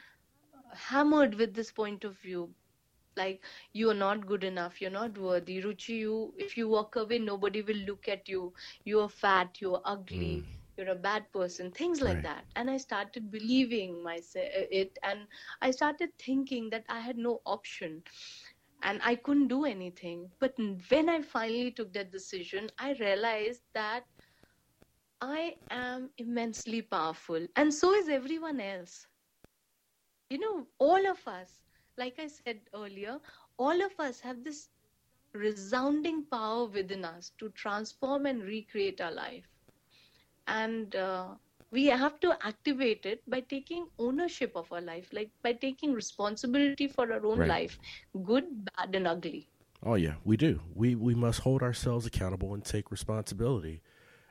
hammered 0.89 1.35
with 1.35 1.53
this 1.55 1.71
point 1.71 2.03
of 2.05 2.17
view. 2.17 2.53
Like, 3.15 3.43
you 3.73 3.89
are 3.91 3.95
not 3.95 4.25
good 4.27 4.43
enough, 4.43 4.81
you're 4.81 4.91
not 4.91 5.17
worthy. 5.17 5.61
Ruchi, 5.61 5.97
you, 5.99 6.33
if 6.37 6.57
you 6.57 6.67
walk 6.69 6.95
away, 6.95 7.19
nobody 7.19 7.61
will 7.61 7.77
look 7.89 8.07
at 8.09 8.29
you. 8.29 8.53
You 8.83 9.01
are 9.01 9.09
fat, 9.09 9.61
you 9.61 9.75
are 9.75 9.81
ugly, 9.85 10.45
you're 10.77 10.89
a 10.89 10.95
bad 10.95 11.31
person, 11.31 11.71
things 11.71 12.01
like 12.01 12.21
Right. 12.21 12.23
that. 12.23 12.45
And 12.55 12.69
I 12.69 12.77
started 12.77 13.31
believing 13.31 14.03
myself 14.03 14.45
uh, 14.57 14.65
it, 14.71 14.97
and 15.03 15.27
I 15.61 15.71
started 15.71 16.09
thinking 16.17 16.69
that 16.71 16.85
I 16.89 16.99
had 16.99 17.17
no 17.17 17.41
option 17.45 18.03
and 18.83 19.01
I 19.03 19.15
couldn't 19.15 19.47
do 19.47 19.65
anything. 19.65 20.31
But 20.39 20.55
when 20.89 21.09
I 21.09 21.21
finally 21.21 21.71
took 21.71 21.93
that 21.93 22.11
decision, 22.11 22.69
I 22.79 22.93
realized 22.93 23.63
that 23.73 24.03
I 25.21 25.57
am 25.69 26.11
immensely 26.17 26.81
powerful, 26.81 27.47
and 27.55 27.73
so 27.73 27.93
is 27.93 28.09
everyone 28.09 28.59
else. 28.59 29.07
You 30.29 30.39
know, 30.39 30.67
all 30.79 31.07
of 31.07 31.27
us, 31.27 31.63
like 31.97 32.19
I 32.19 32.27
said 32.27 32.61
earlier, 32.73 33.19
all 33.57 33.81
of 33.81 33.99
us 33.99 34.21
have 34.21 34.43
this 34.43 34.69
resounding 35.33 36.25
power 36.25 36.65
within 36.65 37.05
us 37.05 37.31
to 37.39 37.49
transform 37.49 38.25
and 38.25 38.43
recreate 38.43 39.01
our 39.01 39.11
life. 39.11 39.50
And 40.47 40.95
uh, 40.95 41.35
we 41.71 41.85
have 41.85 42.19
to 42.21 42.37
activate 42.45 43.05
it 43.05 43.21
by 43.29 43.41
taking 43.41 43.87
ownership 43.99 44.51
of 44.55 44.71
our 44.71 44.81
life, 44.81 45.09
like 45.13 45.29
by 45.43 45.53
taking 45.53 45.93
responsibility 45.93 46.87
for 46.87 47.11
our 47.11 47.25
own 47.25 47.39
Right. 47.39 47.49
life, 47.49 47.79
good, 48.23 48.45
bad, 48.77 48.95
and 48.95 49.07
ugly. 49.07 49.47
Oh 49.83 49.95
yeah, 49.95 50.15
we 50.23 50.37
do. 50.37 50.61
We 50.73 50.95
we 50.95 51.15
must 51.15 51.39
hold 51.41 51.61
ourselves 51.63 52.05
accountable 52.05 52.53
and 52.53 52.63
take 52.63 52.91
responsibility. 52.91 53.81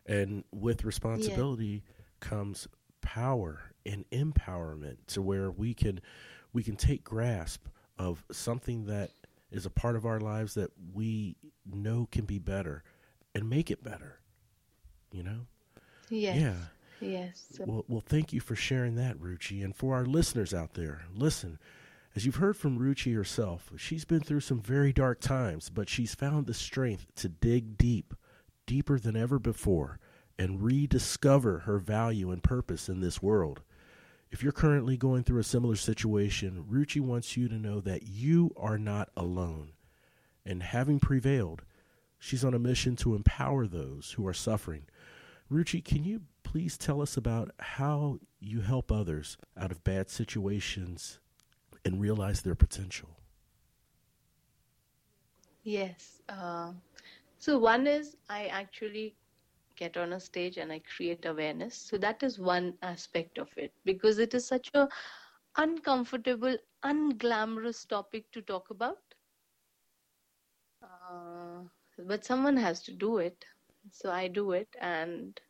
And 0.07 0.45
with 0.53 0.85
responsibility 0.85 1.83
comes 2.21 2.69
power 3.01 3.73
and 3.85 4.05
empowerment 4.11 4.99
to 5.09 5.23
where 5.23 5.51
we 5.51 5.75
can 5.75 6.01
we 6.53 6.63
can 6.63 6.77
take 6.77 7.05
grasp 7.05 7.67
of 7.99 8.25
something 8.31 8.87
that 8.87 9.11
is 9.51 9.67
a 9.67 9.71
part 9.71 9.97
of 9.97 10.07
our 10.07 10.21
lives 10.21 10.55
that 10.55 10.71
we 10.95 11.37
know 11.67 12.09
can 12.11 12.25
be 12.25 12.39
better 12.39 12.83
and 13.35 13.49
make 13.49 13.71
it 13.71 13.83
better. 13.83 14.21
You 15.13 15.23
know? 15.25 15.47
Yes. 16.11 16.37
Yeah. 16.41 16.55
Yes. 17.01 17.61
Well, 17.61 17.85
well, 17.89 18.03
thank 18.05 18.33
you 18.33 18.41
for 18.41 18.55
sharing 18.55 18.97
that, 18.97 19.19
Ruchi. 19.19 19.65
And 19.65 19.75
for 19.75 19.95
our 19.95 20.05
listeners 20.05 20.53
out 20.53 20.75
there, 20.75 21.03
listen, 21.15 21.59
as 22.15 22.27
you've 22.27 22.37
heard 22.37 22.57
from 22.57 22.79
Ruchi 22.79 23.15
herself, 23.15 23.71
she's 23.77 24.05
been 24.05 24.21
through 24.21 24.41
some 24.41 24.61
very 24.61 24.93
dark 24.93 25.21
times, 25.21 25.71
but 25.71 25.89
she's 25.89 26.15
found 26.15 26.47
the 26.47 26.55
strength 26.55 27.07
to 27.17 27.29
dig 27.29 27.79
deep, 27.79 28.13
deeper 28.67 28.99
than 28.99 29.17
ever 29.17 29.39
before, 29.39 29.99
and 30.39 30.63
rediscover 30.63 31.61
her 31.61 31.79
value 31.79 32.31
and 32.31 32.43
purpose 32.43 32.89
in 32.89 33.01
this 33.01 33.23
world. 33.23 33.63
If 34.31 34.43
you're 34.43 34.53
currently 34.53 34.97
going 34.97 35.25
through 35.25 35.41
a 35.41 35.45
similar 35.45 35.77
situation, 35.77 36.65
Ruchi 36.71 37.01
wants 37.01 37.37
you 37.37 37.49
to 37.49 37.57
know 37.59 37.81
that 37.81 38.05
you 38.05 38.53
are 38.57 38.79
not 38.79 39.09
alone. 39.17 39.73
And 40.45 40.63
having 40.63 41.01
prevailed, 41.01 41.63
she's 42.19 42.45
on 42.45 42.55
a 42.55 42.59
mission 42.59 42.97
to 42.97 43.15
empower 43.15 43.67
those 43.67 44.13
who 44.13 44.27
are 44.27 44.35
suffering. 44.35 44.85
Ruchi, 45.51 45.85
can 45.85 46.05
you 46.05 46.23
please 46.45 46.79
tell 46.79 47.01
us 47.03 47.17
about 47.17 47.51
how 47.59 48.21
you 48.39 48.61
help 48.61 48.91
others 48.93 49.37
out 49.57 49.71
of 49.73 49.83
bad 49.85 50.09
situations 50.11 51.19
and 51.85 52.01
realize 52.01 52.43
their 52.43 52.55
potential? 52.55 53.17
Yes. 55.65 56.21
Uh, 56.29 56.73
so 57.39 57.59
one 57.59 57.87
is 57.87 58.17
I 58.29 58.47
actually 58.47 59.17
get 59.77 59.97
on 59.97 60.13
a 60.13 60.21
stage 60.21 60.59
and 60.59 60.73
I 60.73 60.81
create 60.81 61.25
awareness. 61.27 61.77
So 61.77 61.99
that 61.99 62.23
is 62.23 62.39
one 62.39 62.77
aspect 62.83 63.39
of 63.39 63.49
it 63.57 63.73
because 63.85 64.19
it 64.19 64.35
is 64.35 64.47
such 64.47 64.71
a 64.75 64.89
uncomfortable, 65.57 66.57
unglamorous 66.85 67.87
topic 67.89 68.31
to 68.33 68.43
talk 68.43 68.71
about. 68.71 68.99
Uh, 70.83 71.63
but 71.99 72.25
someone 72.25 72.57
has 72.57 72.83
to 72.83 72.93
do 72.93 73.19
it. 73.19 73.45
So 73.93 74.11
I 74.11 74.29
do 74.29 74.53
it 74.53 74.77
and 74.81 75.41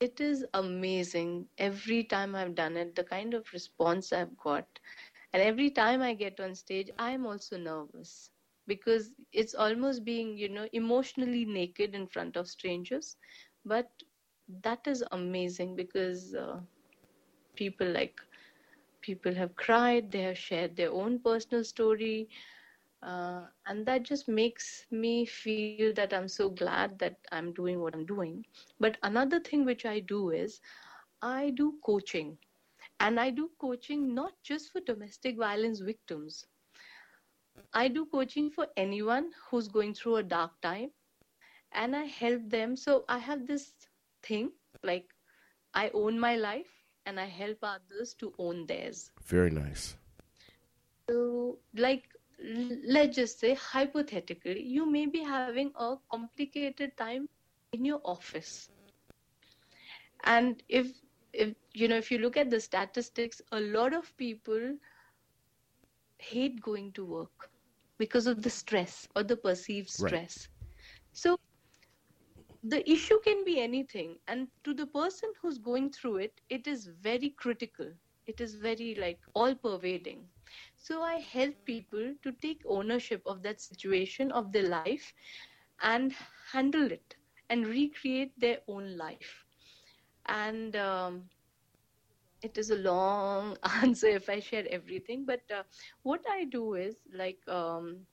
it 0.00 0.20
is 0.20 0.44
amazing 0.54 1.48
every 1.58 2.02
time 2.04 2.34
I've 2.34 2.54
done 2.54 2.76
it, 2.76 2.94
the 2.96 3.04
kind 3.04 3.34
of 3.34 3.52
response 3.52 4.12
I've 4.12 4.36
got. 4.36 4.78
And 5.32 5.42
every 5.42 5.70
time 5.70 6.00
I 6.02 6.14
get 6.14 6.40
on 6.40 6.54
stage, 6.54 6.90
I'm 6.98 7.26
also 7.26 7.56
nervous 7.56 8.30
because 8.66 9.12
it's 9.32 9.54
almost 9.54 10.04
being, 10.04 10.36
you 10.36 10.48
know, 10.48 10.68
emotionally 10.72 11.44
naked 11.44 11.94
in 11.94 12.06
front 12.06 12.36
of 12.36 12.48
strangers. 12.48 13.16
But 13.64 13.90
that 14.62 14.86
is 14.86 15.04
amazing 15.12 15.76
because 15.76 16.34
uh, 16.34 16.60
people 17.56 17.86
like 17.88 18.20
people 19.00 19.34
have 19.34 19.54
cried, 19.56 20.10
they 20.10 20.22
have 20.22 20.38
shared 20.38 20.76
their 20.76 20.90
own 20.92 21.18
personal 21.18 21.64
story, 21.64 22.28
uh, 23.02 23.42
and 23.66 23.86
that 23.86 24.02
just 24.04 24.28
makes 24.28 24.86
me 24.90 25.24
feel 25.26 25.76
that 25.78 25.94
i'm 25.96 26.10
so 26.10 26.28
glad 26.30 26.80
that 26.80 26.98
i'm 27.14 27.34
doing 27.36 27.64
what 27.64 27.80
i'm 27.80 27.92
doing. 27.94 28.34
But 28.70 28.90
another 28.92 29.38
thing 29.38 29.64
which 29.64 29.84
i 29.84 29.98
do 30.00 30.30
is 30.30 30.60
i 31.22 31.50
do 31.50 31.74
coaching. 31.84 32.38
And 33.00 33.18
i 33.20 33.30
do 33.30 33.50
coaching 33.58 34.14
not 34.14 34.32
just 34.42 34.72
for 34.72 34.80
domestic 34.80 35.36
violence 35.38 35.80
victims. 35.80 36.46
I 37.74 37.88
do 37.88 38.06
coaching 38.06 38.50
for 38.50 38.66
anyone 38.76 39.30
who's 39.50 39.68
going 39.68 39.94
through 39.94 40.16
a 40.16 40.22
dark 40.22 40.60
time. 40.62 40.90
And 41.72 41.94
i 41.96 42.04
help 42.04 42.48
them. 42.48 42.76
So 42.76 43.04
i 43.08 43.18
have 43.18 43.46
this 43.46 43.72
thing 44.22 44.52
like 44.82 45.06
i 45.74 45.90
own 45.94 46.18
my 46.18 46.36
life 46.36 46.72
and 47.06 47.20
i 47.20 47.26
help 47.26 47.58
others 47.62 48.14
to 48.14 48.32
own 48.38 48.66
theirs. 48.66 49.10
Very 49.24 49.50
nice. 49.50 49.96
so 51.08 51.58
like 51.76 52.04
let's 52.42 53.16
just 53.16 53.40
say 53.40 53.54
hypothetically 53.54 54.62
you 54.62 54.90
may 54.90 55.06
be 55.06 55.22
having 55.24 55.64
a 55.70 55.88
complicated 56.04 56.88
time 56.90 57.20
in 57.72 57.84
your 57.84 58.00
office. 58.04 58.68
And 60.24 60.62
if 60.68 61.00
if 61.32 61.54
you 61.74 61.88
know 61.88 61.96
if 61.96 62.10
you 62.10 62.18
look 62.18 62.36
at 62.36 62.50
the 62.50 62.60
statistics 62.60 63.40
a 63.52 63.60
lot 63.60 63.94
of 63.94 64.16
people 64.16 64.76
hate 66.18 66.60
going 66.62 66.92
to 66.92 67.04
work 67.04 67.50
because 67.98 68.26
of 68.26 68.42
the 68.42 68.50
stress 68.50 69.08
or 69.14 69.22
the 69.22 69.36
perceived 69.36 69.90
Right. 69.98 70.18
stress. 70.18 70.48
So 71.12 71.36
the 72.62 72.88
issue 72.90 73.18
can 73.24 73.44
be 73.44 73.60
anything 73.60 74.18
and 74.28 74.48
to 74.64 74.74
the 74.74 74.86
person 74.86 75.30
who's 75.40 75.58
going 75.58 75.90
through 75.92 76.16
it 76.16 76.40
it 76.48 76.66
is 76.66 76.86
very 76.86 77.30
critical. 77.30 77.92
It 78.26 78.40
is 78.40 78.56
very 78.56 78.94
like 78.94 79.20
all 79.34 79.54
pervading 79.54 80.31
so 80.82 81.02
i 81.02 81.16
help 81.34 81.54
people 81.70 82.14
to 82.24 82.32
take 82.46 82.62
ownership 82.76 83.22
of 83.26 83.42
that 83.44 83.60
situation 83.62 84.32
of 84.32 84.52
their 84.52 84.68
life 84.74 85.14
and 85.82 86.12
handle 86.52 86.90
it 86.92 87.16
and 87.48 87.66
recreate 87.66 88.38
their 88.38 88.58
own 88.68 88.96
life. 88.96 89.44
And 90.26 90.76
um, 90.76 91.28
it 92.42 92.58
is 92.58 92.70
a 92.70 92.76
long 92.76 93.56
answer 93.82 94.08
if 94.08 94.28
i 94.28 94.38
share 94.40 94.66
everything 94.70 95.24
but 95.26 95.42
uh, 95.58 95.62
what 96.02 96.24
i 96.30 96.44
do 96.44 96.74
is 96.74 96.96
like 97.14 97.40
um, 97.48 98.06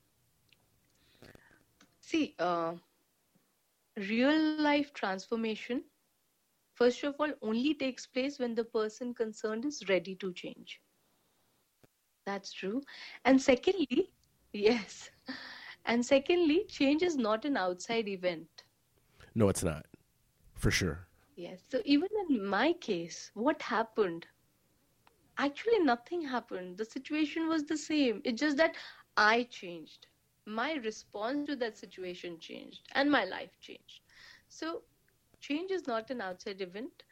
see 2.00 2.36
uh, 2.40 2.74
real 4.10 4.42
life 4.50 4.82
transformation 4.82 5.72
first 6.68 7.04
of 7.04 7.16
all 7.20 7.32
only 7.42 7.74
takes 7.74 8.06
place 8.06 8.40
when 8.40 8.56
the 8.56 8.64
person 8.64 9.14
concerned 9.14 9.66
is 9.66 9.90
ready 9.90 10.16
to 10.16 10.34
change 10.34 10.82
that's 12.30 12.54
true. 12.54 12.86
And 13.26 13.42
secondly 13.42 14.12
yes. 14.54 15.12
And 15.86 16.06
secondly 16.06 16.66
change 16.68 17.04
is 17.04 17.18
not 17.18 17.46
an 17.46 17.58
outside 17.58 18.08
event. 18.08 18.64
No, 19.36 19.50
it's 19.50 19.64
not. 19.64 19.88
For 20.56 20.72
sure. 20.72 21.08
yes. 21.36 21.64
So 21.70 21.82
even 21.86 22.10
in 22.30 22.46
my 22.46 22.74
case 22.74 23.32
what 23.34 23.64
happened? 23.64 24.28
Actually 25.38 25.80
nothing 25.80 26.22
happened. 26.24 26.78
The 26.78 26.86
situation 26.86 27.48
was 27.50 27.66
the 27.66 27.78
same. 27.78 28.22
It's 28.26 28.40
just 28.42 28.58
that 28.58 28.76
i 29.18 29.44
changed. 29.44 30.08
My 30.46 30.74
response 30.76 31.44
to 31.46 31.56
that 31.58 31.78
situation 31.78 32.40
changed 32.40 32.88
and 32.94 33.12
my 33.12 33.26
life 33.26 33.60
changed. 33.60 34.02
So 34.50 34.84
change 35.40 35.72
is 35.72 35.88
not 35.88 36.10
an 36.12 36.22
outside 36.22 36.62
event. 36.62 37.04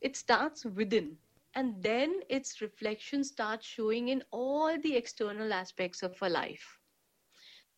It 0.00 0.16
starts 0.16 0.64
within 0.64 1.18
and 1.54 1.82
then 1.82 2.20
its 2.28 2.60
reflection 2.60 3.24
starts 3.24 3.66
showing 3.66 4.08
in 4.08 4.22
all 4.30 4.78
the 4.80 4.96
external 4.96 5.52
aspects 5.52 6.02
of 6.02 6.18
her 6.18 6.28
life. 6.30 6.78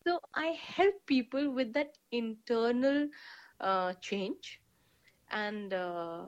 So 0.05 0.19
i 0.33 0.47
help 0.47 0.95
people 1.05 1.51
with 1.51 1.73
that 1.73 1.97
internal 2.11 3.09
uh, 3.59 3.93
change. 4.01 4.61
And 5.31 5.73
uh, 5.73 6.25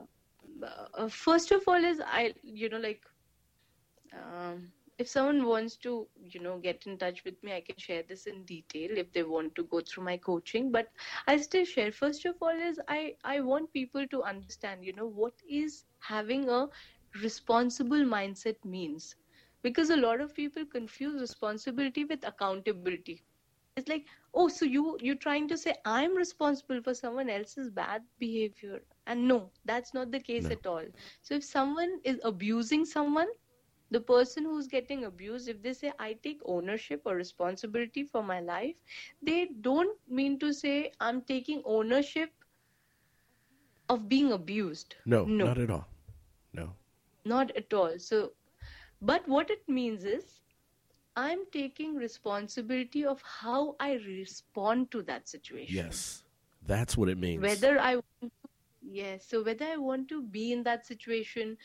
uh, 0.62 1.08
first 1.08 1.50
of 1.52 1.62
all 1.66 1.84
is 1.84 2.00
i 2.06 2.34
you 2.42 2.68
know 2.68 2.78
like 2.78 3.02
um, 4.12 4.72
if 4.98 5.08
someone 5.08 5.44
wants 5.46 5.76
to 5.76 6.06
you 6.16 6.40
know 6.40 6.58
get 6.58 6.86
in 6.86 6.96
touch 6.98 7.24
with 7.24 7.42
me 7.42 7.52
i 7.54 7.60
can 7.60 7.78
share 7.78 8.02
this 8.08 8.26
in 8.26 8.44
detail 8.44 8.90
if 8.96 9.12
they 9.12 9.22
want 9.22 9.54
to 9.56 9.64
go 9.64 9.80
through 9.80 10.04
my 10.04 10.16
coaching. 10.16 10.70
But 10.70 10.88
i 11.26 11.36
still 11.36 11.64
share. 11.64 11.92
First 11.92 12.24
of 12.26 12.36
all 12.40 12.58
is 12.70 12.80
i 12.88 13.14
i 13.24 13.40
want 13.40 13.72
people 13.72 14.06
to 14.08 14.22
understand 14.22 14.84
you 14.84 14.92
know 14.94 15.06
what 15.06 15.34
is 15.48 15.84
having 16.00 16.48
a 16.48 16.68
responsible 17.22 18.04
mindset 18.14 18.64
means 18.64 19.14
because 19.62 19.90
a 19.90 19.96
lot 19.96 20.20
of 20.20 20.34
people 20.34 20.64
confuse 20.64 21.20
responsibility 21.20 22.04
with 22.04 22.26
accountability 22.26 23.22
it's 23.76 23.88
like 23.88 24.06
oh 24.34 24.48
so 24.48 24.64
you 24.64 24.96
you're 25.00 25.22
trying 25.26 25.48
to 25.48 25.56
say 25.56 25.74
i'm 25.84 26.16
responsible 26.16 26.80
for 26.82 26.94
someone 26.94 27.28
else's 27.30 27.70
bad 27.70 28.02
behavior 28.18 28.80
and 29.06 29.26
no 29.28 29.50
that's 29.64 29.94
not 29.94 30.10
the 30.10 30.20
case 30.20 30.48
No. 30.48 30.50
at 30.50 30.66
all 30.66 30.84
so 31.22 31.34
if 31.34 31.44
someone 31.44 31.98
is 32.04 32.20
abusing 32.24 32.84
someone 32.84 33.28
the 33.90 34.00
person 34.00 34.44
who's 34.44 34.66
getting 34.68 35.04
abused 35.04 35.48
if 35.48 35.62
they 35.62 35.72
say 35.72 35.92
i 35.98 36.12
take 36.12 36.40
ownership 36.44 37.02
or 37.04 37.14
responsibility 37.16 38.04
for 38.04 38.22
my 38.22 38.40
life 38.40 38.74
they 39.22 39.48
don't 39.60 39.98
mean 40.08 40.38
to 40.38 40.52
say 40.52 40.92
i'm 41.00 41.20
taking 41.22 41.62
ownership 41.64 42.30
of 43.88 44.08
being 44.08 44.32
abused 44.32 44.96
No, 45.04 45.32
No. 45.38 45.52
not 45.52 45.58
at 45.58 45.70
all. 45.70 45.86
No. 46.52 46.76
Not 47.24 47.50
at 47.56 47.72
all. 47.72 47.98
So 47.98 48.32
but 49.00 49.26
what 49.28 49.50
it 49.50 49.62
means 49.68 50.04
is 50.04 50.40
i'm 51.16 51.40
taking 51.52 51.94
responsibility 51.94 53.04
of 53.04 53.22
how 53.22 53.76
i 53.80 53.94
respond 54.06 54.90
to 54.90 55.02
that 55.02 55.28
situation. 55.28 55.76
Yes. 55.86 56.22
That's 56.66 56.96
what 56.96 57.08
it 57.08 57.18
means. 57.18 57.42
whether 57.42 57.78
i 57.78 57.94
want 57.96 58.06
to, 58.22 58.30
yes 58.82 59.26
so 59.28 59.42
whether 59.42 59.64
i 59.66 59.76
want 59.76 60.08
to 60.08 60.22
be 60.22 60.52
in 60.52 60.62
that 60.62 60.86
situation 60.86 61.56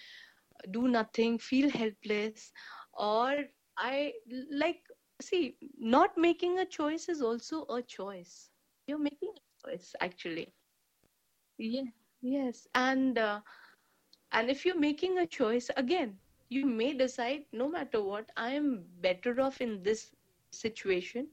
do 0.71 0.87
nothing 0.87 1.37
feel 1.37 1.69
helpless 1.69 2.51
or 2.93 3.35
i 3.77 4.11
like 4.51 4.81
see 5.21 5.55
not 5.77 6.17
making 6.17 6.59
a 6.59 6.65
choice 6.65 7.09
is 7.09 7.21
also 7.21 7.65
a 7.69 7.81
choice. 7.81 8.49
You're 8.87 8.99
making 8.99 9.33
a 9.37 9.69
choice 9.69 9.95
actually. 10.01 10.53
Yeah. 11.57 11.83
Yes 12.21 12.67
and 12.75 13.17
uh, 13.17 13.39
and 14.31 14.49
if 14.49 14.65
you're 14.65 14.79
making 14.79 15.17
a 15.17 15.25
choice 15.27 15.69
again 15.77 16.17
you 16.49 16.65
may 16.65 16.93
decide 16.93 17.43
no 17.51 17.69
matter 17.69 18.01
what 18.03 18.29
i 18.37 18.49
am 18.51 18.85
better 19.01 19.39
off 19.41 19.61
in 19.61 19.81
this 19.83 20.11
situation 20.51 21.27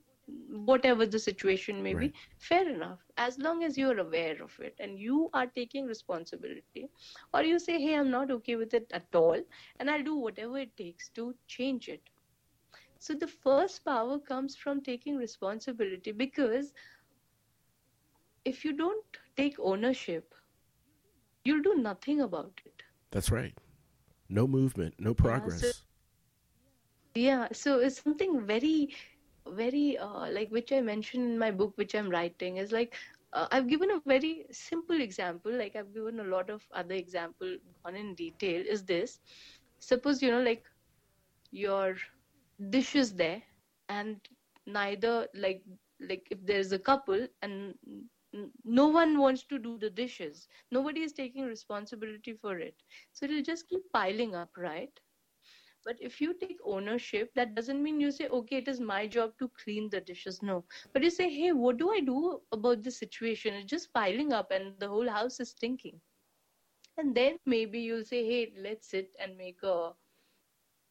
whatever 0.71 1.07
the 1.07 1.19
situation 1.19 1.83
may 1.83 1.93
Right. 1.93 1.95
be 1.95 2.13
fair 2.39 2.69
enough. 2.69 3.01
As 3.17 3.39
long 3.39 3.63
as 3.63 3.77
you're 3.79 3.99
aware 3.99 4.43
of 4.43 4.59
it 4.61 4.75
and 4.79 4.99
you 4.99 5.29
are 5.33 5.47
taking 5.47 5.87
responsibility 5.87 6.89
or 7.33 7.43
you 7.43 7.59
say 7.59 7.81
hey 7.81 7.95
i'm 7.97 8.11
not 8.11 8.31
okay 8.31 8.57
with 8.57 8.73
it 8.75 8.91
at 8.93 9.07
all 9.15 9.41
and 9.79 9.91
i'll 9.91 10.03
do 10.03 10.17
whatever 10.17 10.59
it 10.59 10.77
takes 10.77 11.09
to 11.11 11.35
change 11.47 11.89
it. 11.89 12.03
So 12.99 13.15
the 13.15 13.27
first 13.29 13.85
power 13.85 14.19
comes 14.19 14.57
from 14.57 14.83
taking 14.83 15.17
responsibility 15.17 16.13
because 16.13 16.73
if 18.45 18.65
you 18.65 18.73
don't 18.73 19.19
take 19.37 19.59
ownership 19.61 20.35
you'll 21.45 21.63
do 21.63 21.75
nothing 21.75 22.21
about 22.21 22.61
it 22.65 22.83
That's 23.17 23.31
right. 23.31 23.55
No 24.29 24.47
movement, 24.47 24.97
no 24.99 25.15
progress. 25.15 25.85
Yeah, 27.15 27.49
so 27.51 27.79
it's 27.79 28.03
something 28.03 28.45
very, 28.47 28.95
very 29.49 29.97
uh, 29.97 30.31
like 30.31 30.51
which 30.51 30.71
I 30.71 30.83
mentioned 30.83 31.25
in 31.25 31.39
my 31.39 31.51
book, 31.51 31.73
which 31.77 31.95
I'm 31.95 32.11
writing, 32.11 32.59
is 32.59 32.73
like 32.73 32.95
uh, 33.33 33.47
I've 33.51 33.69
given 33.69 33.91
a 33.91 34.03
very 34.05 34.45
simple 34.51 35.01
example. 35.01 35.51
Like 35.51 35.77
I've 35.77 35.95
given 35.95 36.21
a 36.21 36.25
lot 36.25 36.51
of 36.51 36.69
other 36.75 36.95
example 36.95 37.57
on 37.87 37.97
in 37.97 38.15
detail. 38.15 38.63
Is 38.69 38.85
this? 38.85 39.21
Suppose 39.79 40.21
you 40.21 40.31
know, 40.31 40.43
like 40.43 40.67
your 41.53 41.97
dish 42.69 42.95
is 42.97 43.15
there, 43.15 43.43
and 43.89 44.21
neither 44.67 45.27
like 45.33 45.63
like 46.01 46.29
if 46.31 46.45
there's 46.45 46.73
a 46.73 46.79
couple 46.79 47.27
and 47.41 47.73
no 48.65 48.87
one 48.89 49.19
wants 49.19 49.45
to 49.45 49.59
do 49.59 49.79
the 49.79 49.91
dishes, 49.91 50.49
nobody 50.71 51.03
is 51.03 51.13
taking 51.13 51.45
responsibility 51.45 52.33
for 52.35 52.59
it, 52.59 52.83
so 53.13 53.25
it'll 53.27 53.43
just 53.43 53.69
keep 53.69 53.83
piling 53.93 54.35
up, 54.35 54.51
right? 54.57 55.01
But 55.85 55.97
if 56.01 56.21
you 56.21 56.35
take 56.35 56.59
ownership, 56.65 57.33
that 57.35 57.55
doesn't 57.55 57.83
mean 57.83 58.01
you 58.01 58.11
say, 58.11 58.27
okay, 58.29 58.57
it 58.57 58.69
is 58.69 58.81
my 58.81 59.07
job 59.07 59.33
to 59.39 59.51
clean 59.63 59.89
the 59.89 60.01
dishes. 60.01 60.43
No. 60.43 60.65
But 60.93 61.03
you 61.05 61.11
say, 61.11 61.31
hey, 61.33 61.53
what 61.53 61.79
do 61.79 61.91
I 61.91 62.01
do 62.01 62.41
about 62.53 62.83
this 62.83 62.99
situation? 62.99 63.55
It's 63.55 63.71
just 63.71 63.93
piling 63.93 64.33
up 64.33 64.51
and 64.51 64.75
the 64.81 64.89
whole 64.89 65.09
house 65.09 65.39
is 65.41 65.51
stinking. 65.51 66.01
And 66.99 67.15
then 67.15 67.39
maybe 67.47 67.79
you'll 67.81 68.05
say, 68.05 68.27
hey, 68.27 68.53
let's 68.59 68.89
sit 68.91 69.11
and 69.21 69.37
make 69.37 69.63
a, 69.63 69.93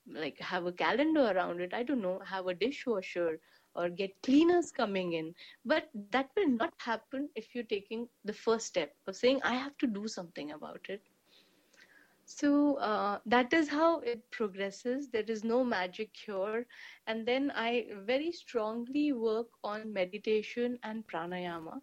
like, 0.07 0.39
have 0.39 0.65
a 0.65 0.71
calendar 0.71 1.31
around 1.31 1.59
it. 1.61 1.73
I 1.73 1.83
don't 1.83 2.01
know, 2.01 2.19
have 2.25 2.47
a 2.47 2.53
dishwasher 2.53 3.39
or 3.75 3.89
get 3.89 4.21
cleaners 4.23 4.71
coming 4.71 5.13
in. 5.13 5.35
But 5.65 5.89
that 5.95 6.21
will 6.25 6.49
not 6.49 6.73
happen 6.79 7.29
if 7.35 7.53
you're 7.53 7.63
taking 7.63 8.07
the 8.23 8.33
first 8.33 8.67
step 8.67 8.95
of 9.07 9.15
saying, 9.15 9.41
I 9.43 9.55
have 9.55 9.77
to 9.79 9.87
do 9.87 10.07
something 10.07 10.51
about 10.51 10.85
it 10.89 11.01
So 12.25 12.75
uh, 12.75 13.19
that 13.25 13.53
is 13.53 13.69
how 13.69 13.99
it 14.01 14.29
progresses. 14.31 15.09
There 15.09 15.23
is 15.27 15.43
no 15.43 15.63
magic 15.63 16.13
cure. 16.13 16.65
And 17.07 17.25
then 17.25 17.51
I 17.55 17.87
very 18.05 18.31
strongly 18.31 19.11
work 19.13 19.47
on 19.63 19.93
meditation 19.93 20.79
and 20.83 21.07
pranayama. 21.07 21.81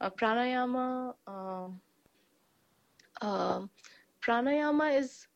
Uh, 0.00 0.10
pranayama, 0.10 1.14
uh, 1.26 1.68
uh, 3.22 3.66
pranayama 4.22 4.98
is, 4.98 5.27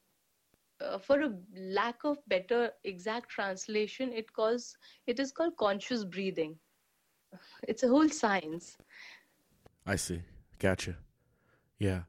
uh, 0.82 0.98
for 0.98 1.20
a 1.22 1.32
lack 1.56 2.04
of 2.04 2.18
better 2.28 2.70
exact 2.84 3.30
translation, 3.30 4.12
it 4.12 4.32
calls 4.32 4.76
it 5.06 5.20
is 5.20 5.32
called 5.32 5.56
conscious 5.56 6.04
breathing. 6.04 6.56
It's 7.66 7.82
a 7.82 7.88
whole 7.88 8.08
science. 8.08 8.76
I 9.86 9.96
see. 9.96 10.22
Gotcha. 10.58 10.96
Yeah 11.78 12.02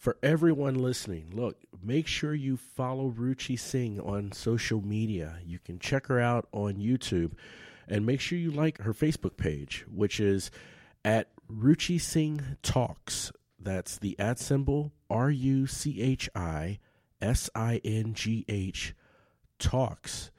for 0.00 0.16
everyone 0.22 0.76
listening, 0.76 1.30
look, 1.34 1.58
make 1.82 2.06
sure 2.06 2.32
you 2.32 2.56
follow 2.56 3.10
Ruchi 3.10 3.58
Singh 3.58 4.00
on 4.00 4.32
social 4.32 4.80
media. 4.80 5.40
You 5.44 5.58
can 5.58 5.78
check 5.78 6.06
her 6.06 6.18
out 6.18 6.48
on 6.52 6.76
YouTube 6.76 7.32
and 7.86 8.06
make 8.06 8.18
sure 8.18 8.38
you 8.38 8.50
like 8.50 8.78
her 8.78 8.94
Facebook 8.94 9.36
page, 9.36 9.84
which 9.94 10.18
is 10.18 10.50
at 11.04 11.28
Ruchi 11.52 12.00
Singh 12.00 12.56
Talks. 12.62 13.30
That's 13.58 13.98
the 13.98 14.18
at 14.18 14.38
symbol 14.38 14.92
R 15.10 15.30
U 15.30 15.66
C 15.66 16.00
H 16.00 16.30
I 16.34 16.78
S 17.20 17.50
I 17.54 17.80
N 17.84 18.14
G 18.14 18.44
H 18.48 18.94
Talks. 19.58 20.30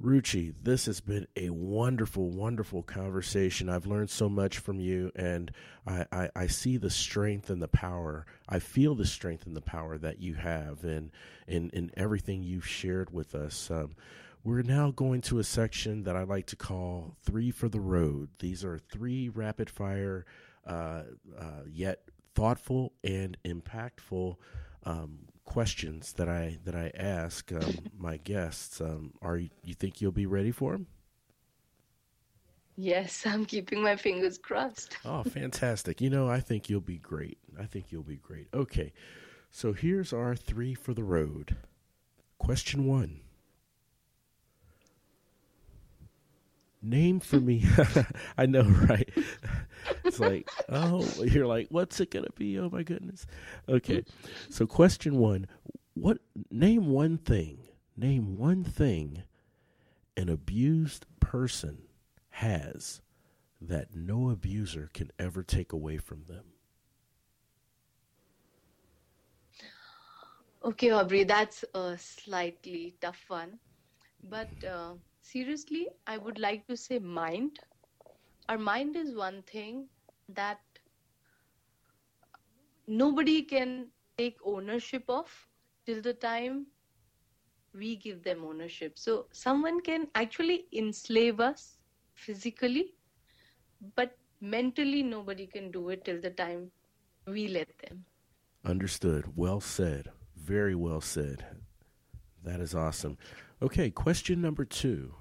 Ruchi, 0.00 0.54
this 0.62 0.86
has 0.86 1.00
been 1.00 1.26
a 1.34 1.50
wonderful, 1.50 2.30
wonderful 2.30 2.84
conversation. 2.84 3.68
I've 3.68 3.86
learned 3.86 4.10
so 4.10 4.28
much 4.28 4.58
from 4.58 4.78
you, 4.78 5.10
and 5.16 5.50
I, 5.88 6.06
I, 6.12 6.30
I, 6.36 6.46
see 6.46 6.76
the 6.76 6.90
strength 6.90 7.50
and 7.50 7.60
the 7.60 7.66
power. 7.66 8.24
I 8.48 8.60
feel 8.60 8.94
the 8.94 9.04
strength 9.04 9.44
and 9.44 9.56
the 9.56 9.60
power 9.60 9.98
that 9.98 10.20
you 10.20 10.34
have 10.34 10.84
in, 10.84 11.10
in, 11.48 11.70
in 11.70 11.90
everything 11.96 12.44
you've 12.44 12.66
shared 12.66 13.12
with 13.12 13.34
us. 13.34 13.72
Um, 13.72 13.96
we're 14.44 14.62
now 14.62 14.92
going 14.92 15.20
to 15.22 15.40
a 15.40 15.44
section 15.44 16.04
that 16.04 16.14
I 16.14 16.22
like 16.22 16.46
to 16.46 16.56
call 16.56 17.16
Three 17.24 17.50
for 17.50 17.68
the 17.68 17.80
Road. 17.80 18.28
These 18.38 18.64
are 18.64 18.78
three 18.78 19.28
rapid 19.28 19.68
fire, 19.68 20.26
uh, 20.64 21.02
uh, 21.36 21.62
yet 21.68 22.02
thoughtful 22.36 22.92
and 23.02 23.36
impactful 23.44 24.36
um, 24.84 25.18
questions 25.48 26.12
that 26.12 26.28
I 26.28 26.58
that 26.64 26.74
I 26.74 26.92
ask 26.94 27.50
um, 27.52 27.78
my 27.98 28.18
guests. 28.18 28.82
Um, 28.82 29.14
are 29.22 29.38
you, 29.38 29.48
you 29.64 29.72
think 29.72 30.00
you'll 30.00 30.12
be 30.12 30.26
ready 30.26 30.50
for 30.50 30.72
them? 30.72 30.86
Yes, 32.76 33.24
I'm 33.26 33.46
keeping 33.46 33.82
my 33.82 33.96
fingers 33.96 34.36
crossed. 34.36 34.98
oh, 35.06 35.22
fantastic! 35.24 36.02
You 36.02 36.10
know, 36.10 36.28
I 36.28 36.40
think 36.40 36.68
you'll 36.68 36.82
be 36.82 36.98
great. 36.98 37.38
I 37.58 37.64
think 37.64 37.90
you'll 37.90 38.02
be 38.02 38.16
great. 38.18 38.48
Okay, 38.52 38.92
so 39.50 39.72
here's 39.72 40.12
our 40.12 40.36
three 40.36 40.74
for 40.74 40.92
the 40.92 41.02
road. 41.02 41.56
Question 42.38 42.86
one. 42.86 43.20
Name 46.82 47.20
for 47.20 47.40
me. 47.40 47.64
I 48.38 48.46
know, 48.46 48.62
right? 48.62 49.08
it's 50.04 50.20
like, 50.20 50.48
oh, 50.68 51.06
you're 51.24 51.46
like, 51.46 51.68
what's 51.70 52.00
it 52.00 52.10
gonna 52.10 52.28
be? 52.36 52.58
Oh 52.58 52.70
my 52.70 52.82
goodness. 52.82 53.26
Okay, 53.68 54.04
so 54.48 54.66
question 54.66 55.16
one: 55.18 55.46
What? 55.94 56.18
Name 56.50 56.88
one 56.88 57.18
thing. 57.18 57.58
Name 57.96 58.36
one 58.36 58.62
thing 58.64 59.24
an 60.16 60.28
abused 60.28 61.06
person 61.20 61.78
has 62.30 63.00
that 63.60 63.94
no 63.94 64.30
abuser 64.30 64.90
can 64.94 65.10
ever 65.18 65.42
take 65.42 65.72
away 65.72 65.98
from 65.98 66.24
them. 66.26 66.44
Okay, 70.64 70.90
Aubrey, 70.90 71.24
that's 71.24 71.64
a 71.74 71.96
slightly 71.98 72.94
tough 73.00 73.24
one, 73.28 73.58
but. 74.22 74.50
Uh 74.64 74.94
seriously, 75.32 75.88
I 76.06 76.16
would 76.18 76.38
like 76.38 76.66
to 76.68 76.76
say 76.76 76.98
mind. 76.98 77.58
Our 78.48 78.58
mind 78.58 78.96
is 78.96 79.14
one 79.14 79.42
thing 79.42 79.86
that 80.30 80.60
nobody 82.86 83.42
can 83.42 83.88
take 84.16 84.36
ownership 84.44 85.04
of 85.08 85.30
till 85.86 86.00
the 86.02 86.14
time 86.14 86.66
we 87.74 87.96
give 87.96 88.22
them 88.22 88.44
ownership. 88.44 88.98
So 88.98 89.26
someone 89.32 89.80
can 89.80 90.08
actually 90.14 90.66
enslave 90.72 91.40
us 91.40 91.78
physically, 92.14 92.94
but 93.94 94.16
mentally 94.40 95.02
nobody 95.02 95.46
can 95.46 95.70
do 95.70 95.90
it 95.90 96.04
till 96.04 96.20
the 96.20 96.30
time 96.30 96.70
we 97.26 97.48
let 97.48 97.68
them. 97.86 98.04
Understood. 98.64 99.36
Well 99.36 99.60
said. 99.60 100.10
Very 100.36 100.74
well 100.74 101.00
said. 101.00 101.44
That 102.44 102.60
is 102.60 102.74
awesome. 102.74 103.18
Okay, 103.60 103.90
question 103.90 104.40
number 104.40 104.64
two. 104.64 105.14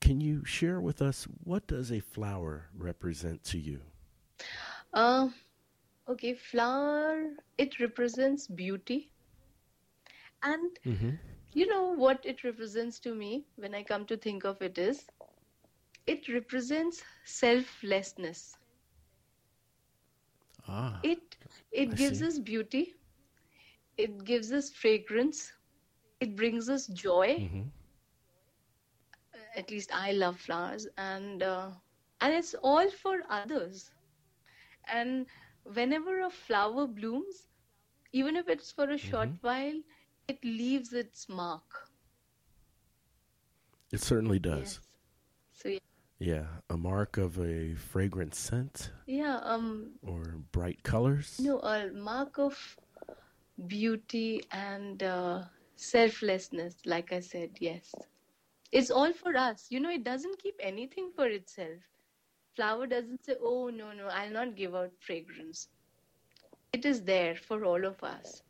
Can 0.00 0.20
you 0.20 0.44
share 0.44 0.80
with 0.80 1.00
us 1.00 1.26
what 1.44 1.66
does 1.66 1.90
a 1.90 2.00
flower 2.00 2.68
represent 2.76 3.42
to 3.44 3.58
you? 3.58 3.80
Uh, 4.92 5.28
okay, 6.08 6.34
flower, 6.34 7.30
it 7.56 7.80
represents 7.80 8.46
beauty. 8.46 9.10
And 10.42 10.78
mm-hmm. 10.86 11.10
you 11.54 11.66
know 11.66 11.94
what 11.94 12.20
it 12.24 12.44
represents 12.44 12.98
to 13.00 13.14
me 13.14 13.46
when 13.56 13.74
I 13.74 13.82
come 13.82 14.04
to 14.06 14.16
think 14.16 14.44
of 14.44 14.60
it 14.60 14.76
is 14.76 15.06
it 16.06 16.28
represents 16.28 17.02
selflessness. 17.24 18.56
Ah, 20.68 21.00
it 21.02 21.36
it 21.72 21.90
I 21.90 21.94
gives 21.94 22.18
see. 22.18 22.26
us 22.26 22.38
beauty. 22.38 22.94
It 23.96 24.24
gives 24.24 24.52
us 24.52 24.70
fragrance 24.70 25.52
it 26.20 26.36
brings 26.36 26.68
us 26.68 26.86
joy. 26.86 27.36
Mm-hmm. 27.40 27.62
At 29.56 29.70
least 29.70 29.90
I 29.92 30.12
love 30.12 30.38
flowers, 30.38 30.86
and 30.96 31.42
uh, 31.42 31.70
and 32.20 32.32
it's 32.34 32.54
all 32.62 32.90
for 32.90 33.20
others. 33.28 33.90
And 34.92 35.26
whenever 35.64 36.20
a 36.20 36.30
flower 36.30 36.86
blooms, 36.86 37.48
even 38.12 38.36
if 38.36 38.48
it's 38.48 38.72
for 38.72 38.84
a 38.84 38.86
mm-hmm. 38.88 39.10
short 39.10 39.28
while, 39.40 39.80
it 40.28 40.44
leaves 40.44 40.92
its 40.92 41.28
mark. 41.28 41.88
It 43.92 44.00
certainly 44.00 44.38
does. 44.38 44.58
Yes. 44.60 44.80
So 45.52 45.68
yeah. 45.68 45.78
Yeah, 46.20 46.46
a 46.68 46.76
mark 46.76 47.16
of 47.16 47.38
a 47.38 47.74
fragrant 47.74 48.34
scent. 48.34 48.90
Yeah, 49.06 49.38
um 49.44 49.92
or 50.02 50.34
bright 50.52 50.82
colors. 50.82 51.38
No, 51.40 51.60
a 51.60 51.92
mark 51.92 52.38
of 52.38 52.76
beauty 53.66 54.42
and 54.50 55.02
uh, 55.02 55.44
selflessness 55.80 56.76
like 56.86 57.12
i 57.12 57.20
said 57.20 57.50
yes. 57.60 57.94
It's 58.72 58.90
all 58.90 59.12
for 59.14 59.34
us. 59.36 59.66
You 59.70 59.80
know 59.80 59.90
it 59.90 60.04
doesn't 60.04 60.42
keep 60.42 60.56
anything 60.60 61.10
for 61.16 61.26
itself. 61.26 61.78
Flower 62.56 62.86
doesn't 62.86 63.24
say 63.24 63.34
oh 63.42 63.68
no 63.70 63.92
no 63.92 64.08
i'll 64.08 64.30
not 64.30 64.56
give 64.56 64.74
out 64.74 64.92
fragrance. 65.00 65.68
It 66.72 66.84
is 66.84 67.02
there 67.02 67.36
for 67.36 67.64
all 67.64 67.84
of 67.84 68.02
us. 68.02 68.42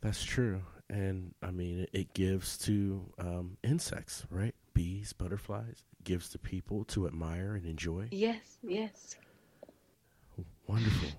That's 0.00 0.24
true. 0.24 0.62
And 0.88 1.34
i 1.42 1.50
mean 1.50 1.86
it 1.92 2.14
gives 2.14 2.56
to 2.58 3.12
um, 3.18 3.56
insects 3.62 4.24
right? 4.30 4.54
Bees 4.74 5.12
butterflies 5.12 5.84
it 5.98 6.04
gives 6.04 6.28
to 6.30 6.38
people 6.38 6.84
to 6.86 7.06
admire 7.06 7.54
and 7.54 7.66
enjoy. 7.66 8.08
Yes 8.10 8.58
yes. 8.62 9.16
Wonderful. 10.66 11.10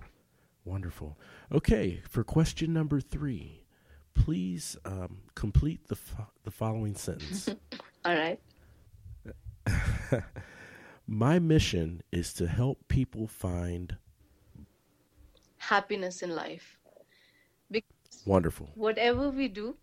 Wonderful. 0.64 1.16
Okay 1.52 2.02
for 2.08 2.24
question 2.24 2.72
number 2.72 3.00
three 3.00 3.62
please 4.24 4.76
um, 4.84 5.18
complete 5.34 5.86
the 5.88 5.96
fo- 5.96 6.26
the 6.44 6.50
following 6.50 6.94
sentence? 6.94 7.48
All 8.04 8.14
right. 8.14 8.40
My 11.06 11.38
mission 11.38 12.02
is 12.12 12.32
to 12.34 12.46
help 12.46 12.88
people 12.88 13.26
find 13.26 13.96
happiness 15.58 16.22
in 16.22 16.34
life. 16.34 16.78
Because 17.70 18.22
Wonderful. 18.26 18.70
Whatever 18.74 19.30
we 19.30 19.48
do, 19.48 19.76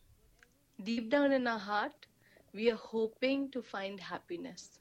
deep 0.84 1.10
down 1.10 1.32
in 1.32 1.48
our 1.48 1.60
heart, 1.60 2.06
we 2.54 2.72
are 2.72 2.78
hoping 2.78 3.50
to 3.52 3.62
find 3.62 4.00
happiness. 4.00 4.80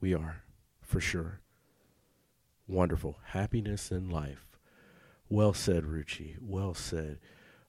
We 0.00 0.14
are, 0.14 0.42
for 0.80 1.00
sure. 1.00 1.40
Wonderful. 2.66 3.18
Happiness 3.24 3.90
in 3.90 4.10
life. 4.10 4.51
Well 5.32 5.54
said, 5.54 5.84
Ruchi. 5.84 6.36
Well 6.42 6.74
said. 6.74 7.18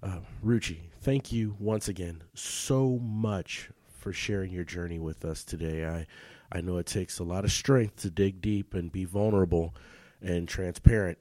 Uh, 0.01 0.19
Ruchi, 0.43 0.79
thank 0.99 1.31
you 1.31 1.55
once 1.57 1.87
again 1.87 2.21
so 2.33 2.99
much 3.01 3.69
for 3.87 4.11
sharing 4.11 4.51
your 4.51 4.65
journey 4.65 4.99
with 4.99 5.23
us 5.23 5.45
today. 5.45 5.85
I, 5.85 6.05
I 6.51 6.59
know 6.59 6.77
it 6.77 6.87
takes 6.87 7.19
a 7.19 7.23
lot 7.23 7.45
of 7.45 7.53
strength 7.53 8.01
to 8.01 8.09
dig 8.09 8.41
deep 8.41 8.73
and 8.73 8.91
be 8.91 9.05
vulnerable 9.05 9.73
and 10.21 10.45
transparent 10.45 11.19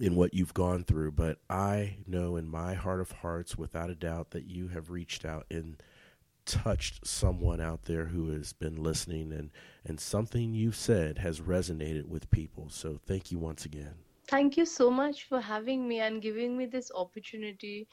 in 0.00 0.16
what 0.16 0.34
you've 0.34 0.52
gone 0.52 0.82
through, 0.82 1.12
but 1.12 1.38
I 1.48 1.98
know 2.08 2.34
in 2.34 2.48
my 2.48 2.74
heart 2.74 3.00
of 3.00 3.12
hearts, 3.12 3.56
without 3.56 3.88
a 3.88 3.94
doubt, 3.94 4.32
that 4.32 4.48
you 4.48 4.66
have 4.66 4.90
reached 4.90 5.24
out 5.24 5.46
and 5.48 5.80
touched 6.44 7.06
someone 7.06 7.60
out 7.60 7.84
there 7.84 8.06
who 8.06 8.30
has 8.30 8.52
been 8.52 8.82
listening 8.82 9.32
and, 9.32 9.52
and 9.84 10.00
something 10.00 10.54
you've 10.54 10.74
said 10.74 11.18
has 11.18 11.38
resonated 11.38 12.06
with 12.06 12.32
people. 12.32 12.68
So 12.68 12.98
thank 13.06 13.30
you 13.30 13.38
once 13.38 13.64
again. 13.64 13.94
Thank 14.28 14.56
you 14.56 14.66
so 14.66 14.90
much 14.90 15.24
for 15.24 15.40
having 15.40 15.88
me 15.88 16.00
and 16.00 16.22
giving 16.22 16.56
me 16.56 16.66
this 16.66 16.90
opportunity 16.94 17.88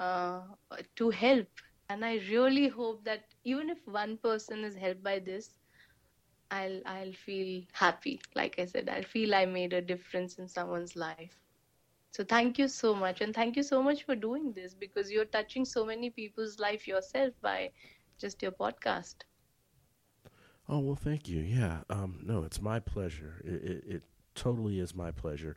uh, 0.00 0.42
to 0.96 1.10
help. 1.10 1.48
And 1.88 2.04
I 2.04 2.16
really 2.30 2.68
hope 2.68 3.04
that 3.04 3.24
even 3.44 3.70
if 3.70 3.78
one 3.86 4.18
person 4.18 4.64
is 4.64 4.76
helped 4.76 5.02
by 5.02 5.18
this, 5.20 5.58
I'll 6.50 6.80
I'll 6.86 7.12
feel 7.12 7.64
happy. 7.72 8.20
Like 8.34 8.58
I 8.58 8.66
said, 8.66 8.88
I'll 8.88 9.02
feel 9.04 9.34
I 9.34 9.46
made 9.46 9.72
a 9.74 9.82
difference 9.82 10.38
in 10.38 10.48
someone's 10.48 10.96
life. 10.96 11.38
So 12.10 12.24
thank 12.24 12.58
you 12.58 12.68
so 12.68 12.94
much, 12.94 13.20
and 13.20 13.34
thank 13.34 13.56
you 13.56 13.62
so 13.62 13.82
much 13.82 14.02
for 14.04 14.14
doing 14.16 14.52
this 14.52 14.74
because 14.74 15.10
you're 15.10 15.24
touching 15.36 15.64
so 15.64 15.84
many 15.84 16.10
people's 16.10 16.58
life 16.58 16.86
yourself 16.86 17.34
by 17.42 17.72
just 18.18 18.42
your 18.42 18.52
podcast. 18.52 19.24
Oh 20.68 20.78
well, 20.80 20.96
thank 20.96 21.28
you. 21.28 21.40
Yeah, 21.40 21.82
um, 21.90 22.20
no, 22.22 22.42
it's 22.44 22.60
my 22.60 22.80
pleasure. 22.80 23.40
It, 23.44 23.54
it, 23.64 23.84
it 23.86 24.02
totally 24.34 24.80
is 24.80 24.94
my 24.94 25.10
pleasure. 25.10 25.56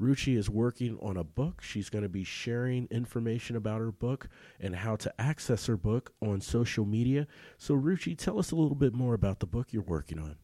Ruchi 0.00 0.36
is 0.36 0.50
working 0.50 0.98
on 1.00 1.16
a 1.16 1.24
book. 1.24 1.62
She's 1.62 1.88
going 1.88 2.02
to 2.02 2.08
be 2.08 2.24
sharing 2.24 2.86
information 2.90 3.56
about 3.56 3.80
her 3.80 3.92
book 3.92 4.28
and 4.60 4.76
how 4.76 4.96
to 4.96 5.20
access 5.20 5.66
her 5.66 5.76
book 5.76 6.12
on 6.20 6.40
social 6.40 6.84
media. 6.84 7.26
So, 7.56 7.74
Ruchi, 7.74 8.16
tell 8.16 8.38
us 8.38 8.50
a 8.50 8.56
little 8.56 8.74
bit 8.76 8.92
more 8.92 9.14
about 9.14 9.40
the 9.40 9.46
book 9.46 9.72
you're 9.72 9.82
working 9.82 10.18
on. 10.18 10.36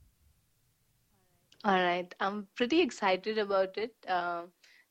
All 1.65 1.81
right, 1.81 2.13
I'm 2.19 2.49
pretty 2.57 2.81
excited 2.81 3.39
about 3.39 3.77
it. 3.77 3.95
Uh, 4.09 4.45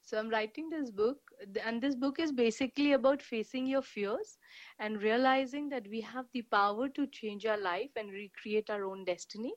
so, 0.03 0.17
I'm 0.17 0.29
writing 0.29 0.69
this 0.69 0.91
book, 0.91 1.17
and 1.63 1.81
this 1.81 1.95
book 1.95 2.19
is 2.19 2.31
basically 2.31 2.93
about 2.93 3.21
facing 3.21 3.65
your 3.65 3.81
fears 3.81 4.37
and 4.79 5.01
realizing 5.01 5.69
that 5.69 5.87
we 5.89 6.01
have 6.01 6.25
the 6.33 6.43
power 6.43 6.87
to 6.89 7.07
change 7.07 7.45
our 7.45 7.57
life 7.57 7.91
and 7.95 8.11
recreate 8.11 8.69
our 8.69 8.85
own 8.85 9.05
destiny. 9.05 9.53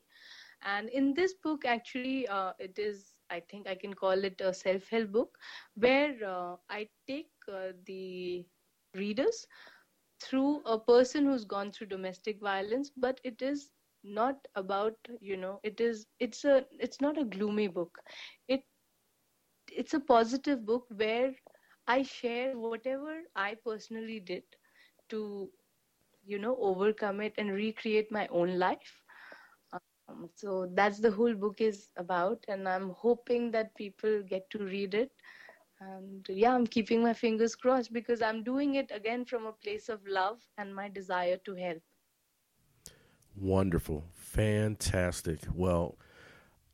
And 0.63 0.89
in 0.89 1.13
this 1.13 1.33
book, 1.35 1.65
actually, 1.65 2.27
uh, 2.27 2.53
it 2.59 2.79
is 2.79 3.14
I 3.29 3.39
think 3.41 3.67
I 3.67 3.75
can 3.75 3.93
call 3.93 4.23
it 4.23 4.41
a 4.41 4.53
self 4.53 4.89
help 4.89 5.11
book 5.11 5.37
where 5.75 6.15
uh, 6.25 6.55
I 6.69 6.89
take 7.07 7.31
uh, 7.51 7.71
the 7.85 8.45
readers 8.95 9.47
through 10.21 10.61
a 10.65 10.79
person 10.79 11.25
who's 11.25 11.45
gone 11.45 11.71
through 11.71 11.87
domestic 11.87 12.39
violence, 12.41 12.91
but 12.95 13.19
it 13.23 13.41
is 13.41 13.71
not 14.03 14.47
about 14.55 14.95
you 15.21 15.37
know 15.37 15.59
it 15.63 15.79
is 15.81 16.07
it's 16.19 16.45
a 16.45 16.65
it's 16.79 17.01
not 17.01 17.17
a 17.17 17.23
gloomy 17.25 17.67
book. 17.67 17.99
It 18.47 18.63
it's 19.71 19.93
a 19.93 19.99
positive 19.99 20.65
book 20.65 20.85
where 21.01 21.33
i 21.87 22.01
share 22.03 22.57
whatever 22.59 23.13
i 23.35 23.49
personally 23.65 24.15
did 24.19 24.43
to 25.09 25.49
you 26.25 26.37
know 26.39 26.55
overcome 26.59 27.21
it 27.21 27.33
and 27.37 27.51
recreate 27.51 28.11
my 28.11 28.27
own 28.27 28.57
life 28.59 29.04
so 30.35 30.69
that's 30.73 30.99
the 30.99 31.11
whole 31.11 31.33
book 31.33 31.61
is 31.61 31.89
about, 31.97 32.43
and 32.47 32.67
I'm 32.67 32.91
hoping 32.91 33.51
that 33.51 33.75
people 33.75 34.23
get 34.23 34.49
to 34.51 34.59
read 34.59 34.93
it. 34.93 35.11
And 35.81 36.25
yeah, 36.29 36.53
I'm 36.53 36.67
keeping 36.67 37.03
my 37.03 37.13
fingers 37.13 37.55
crossed 37.55 37.91
because 37.91 38.21
I'm 38.21 38.43
doing 38.43 38.75
it 38.75 38.91
again 38.93 39.25
from 39.25 39.45
a 39.45 39.51
place 39.51 39.89
of 39.89 39.99
love 40.07 40.39
and 40.57 40.73
my 40.73 40.89
desire 40.89 41.37
to 41.45 41.55
help. 41.55 41.81
Wonderful. 43.35 44.05
Fantastic. 44.13 45.39
Well, 45.53 45.97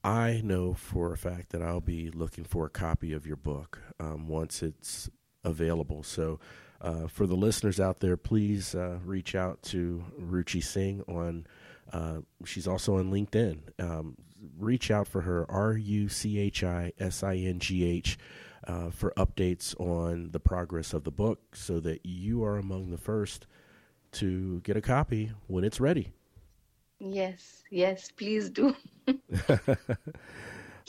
I 0.04 0.42
know 0.44 0.74
for 0.74 1.14
a 1.14 1.18
fact 1.18 1.52
that 1.52 1.62
I'll 1.62 1.82
be 1.82 2.12
looking 2.12 2.44
for 2.44 2.66
a 2.66 2.70
copy 2.70 3.14
of 3.14 3.26
your 3.26 3.36
book 3.36 3.80
um, 4.00 4.28
once 4.28 4.62
it's 4.62 5.10
available. 5.44 6.04
So, 6.04 6.40
uh, 6.80 7.08
for 7.08 7.28
the 7.28 7.36
listeners 7.36 7.80
out 7.80 8.00
there, 8.00 8.18
please 8.18 8.74
uh, 8.74 8.98
reach 9.06 9.36
out 9.36 9.62
to 9.64 10.04
Ruchi 10.20 10.64
Singh 10.64 11.04
on 11.08 11.46
uh, 11.94 12.20
she's 12.46 12.68
also 12.68 12.98
on 12.98 13.12
LinkedIn. 13.12 13.60
Um, 13.80 14.16
reach 14.58 14.92
out 14.92 15.08
for 15.08 15.22
her, 15.22 15.50
R 15.50 15.74
U 15.74 16.10
C 16.10 16.40
H 16.40 16.64
I 16.64 16.92
S 17.00 17.24
I 17.24 17.36
N 17.36 17.60
G 17.60 17.84
H, 17.84 18.18
uh, 18.68 18.90
for 18.90 19.14
updates 19.18 19.80
on 19.80 20.32
the 20.32 20.40
progress 20.40 20.94
of 20.94 21.04
the 21.04 21.12
book 21.12 21.56
so 21.56 21.80
that 21.80 22.06
you 22.06 22.44
are 22.44 22.58
among 22.58 22.92
the 22.92 22.98
first 22.98 23.48
to 24.14 24.60
get 24.62 24.78
a 24.78 24.82
copy 24.82 25.32
when 25.48 25.64
it's 25.64 25.80
ready. 25.80 26.12
Yes, 27.00 27.64
yes, 27.72 28.12
please 28.12 28.50
do. 28.50 28.76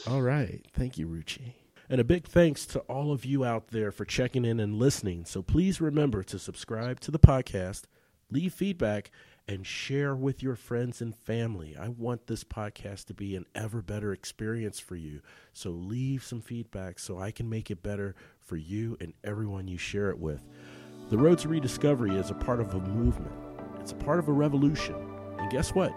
all 0.06 0.20
right. 0.20 0.60
Thank 0.74 0.98
you, 0.98 1.08
Ruchi. 1.08 1.54
And 1.88 2.00
a 2.00 2.04
big 2.04 2.26
thanks 2.26 2.66
to 2.66 2.80
all 2.80 3.12
of 3.12 3.24
you 3.24 3.44
out 3.44 3.68
there 3.68 3.90
for 3.90 4.04
checking 4.04 4.44
in 4.44 4.60
and 4.60 4.78
listening. 4.78 5.24
So 5.24 5.42
please 5.42 5.80
remember 5.80 6.22
to 6.24 6.38
subscribe 6.38 7.00
to 7.00 7.10
the 7.10 7.18
podcast, 7.18 7.84
leave 8.30 8.52
feedback, 8.52 9.10
and 9.48 9.66
share 9.66 10.14
with 10.14 10.42
your 10.42 10.56
friends 10.56 11.00
and 11.00 11.16
family. 11.16 11.76
I 11.78 11.88
want 11.88 12.26
this 12.26 12.44
podcast 12.44 13.06
to 13.06 13.14
be 13.14 13.36
an 13.36 13.46
ever 13.54 13.82
better 13.82 14.12
experience 14.12 14.78
for 14.78 14.96
you. 14.96 15.20
So 15.52 15.70
leave 15.70 16.24
some 16.24 16.40
feedback 16.40 16.98
so 16.98 17.18
I 17.18 17.30
can 17.30 17.48
make 17.48 17.70
it 17.70 17.82
better 17.82 18.14
for 18.40 18.56
you 18.56 18.96
and 19.00 19.12
everyone 19.24 19.68
you 19.68 19.78
share 19.78 20.10
it 20.10 20.18
with. 20.18 20.46
The 21.10 21.18
Road 21.18 21.38
to 21.40 21.48
Rediscovery 21.48 22.16
is 22.16 22.30
a 22.30 22.34
part 22.34 22.60
of 22.60 22.74
a 22.74 22.80
movement, 22.80 23.32
it's 23.80 23.92
a 23.92 23.96
part 23.96 24.18
of 24.18 24.28
a 24.28 24.32
revolution. 24.32 24.94
And 25.38 25.50
guess 25.50 25.74
what? 25.74 25.92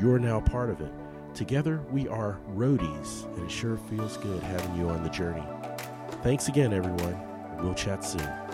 You're 0.00 0.18
now 0.18 0.40
part 0.40 0.70
of 0.70 0.80
it. 0.80 0.92
Together, 1.34 1.82
we 1.90 2.08
are 2.08 2.40
roadies, 2.50 3.24
and 3.34 3.44
it 3.44 3.50
sure 3.50 3.76
feels 3.76 4.16
good 4.18 4.42
having 4.42 4.76
you 4.76 4.88
on 4.88 5.02
the 5.02 5.10
journey. 5.10 5.44
Thanks 6.22 6.48
again, 6.48 6.72
everyone. 6.72 7.18
We'll 7.58 7.74
chat 7.74 8.04
soon. 8.04 8.51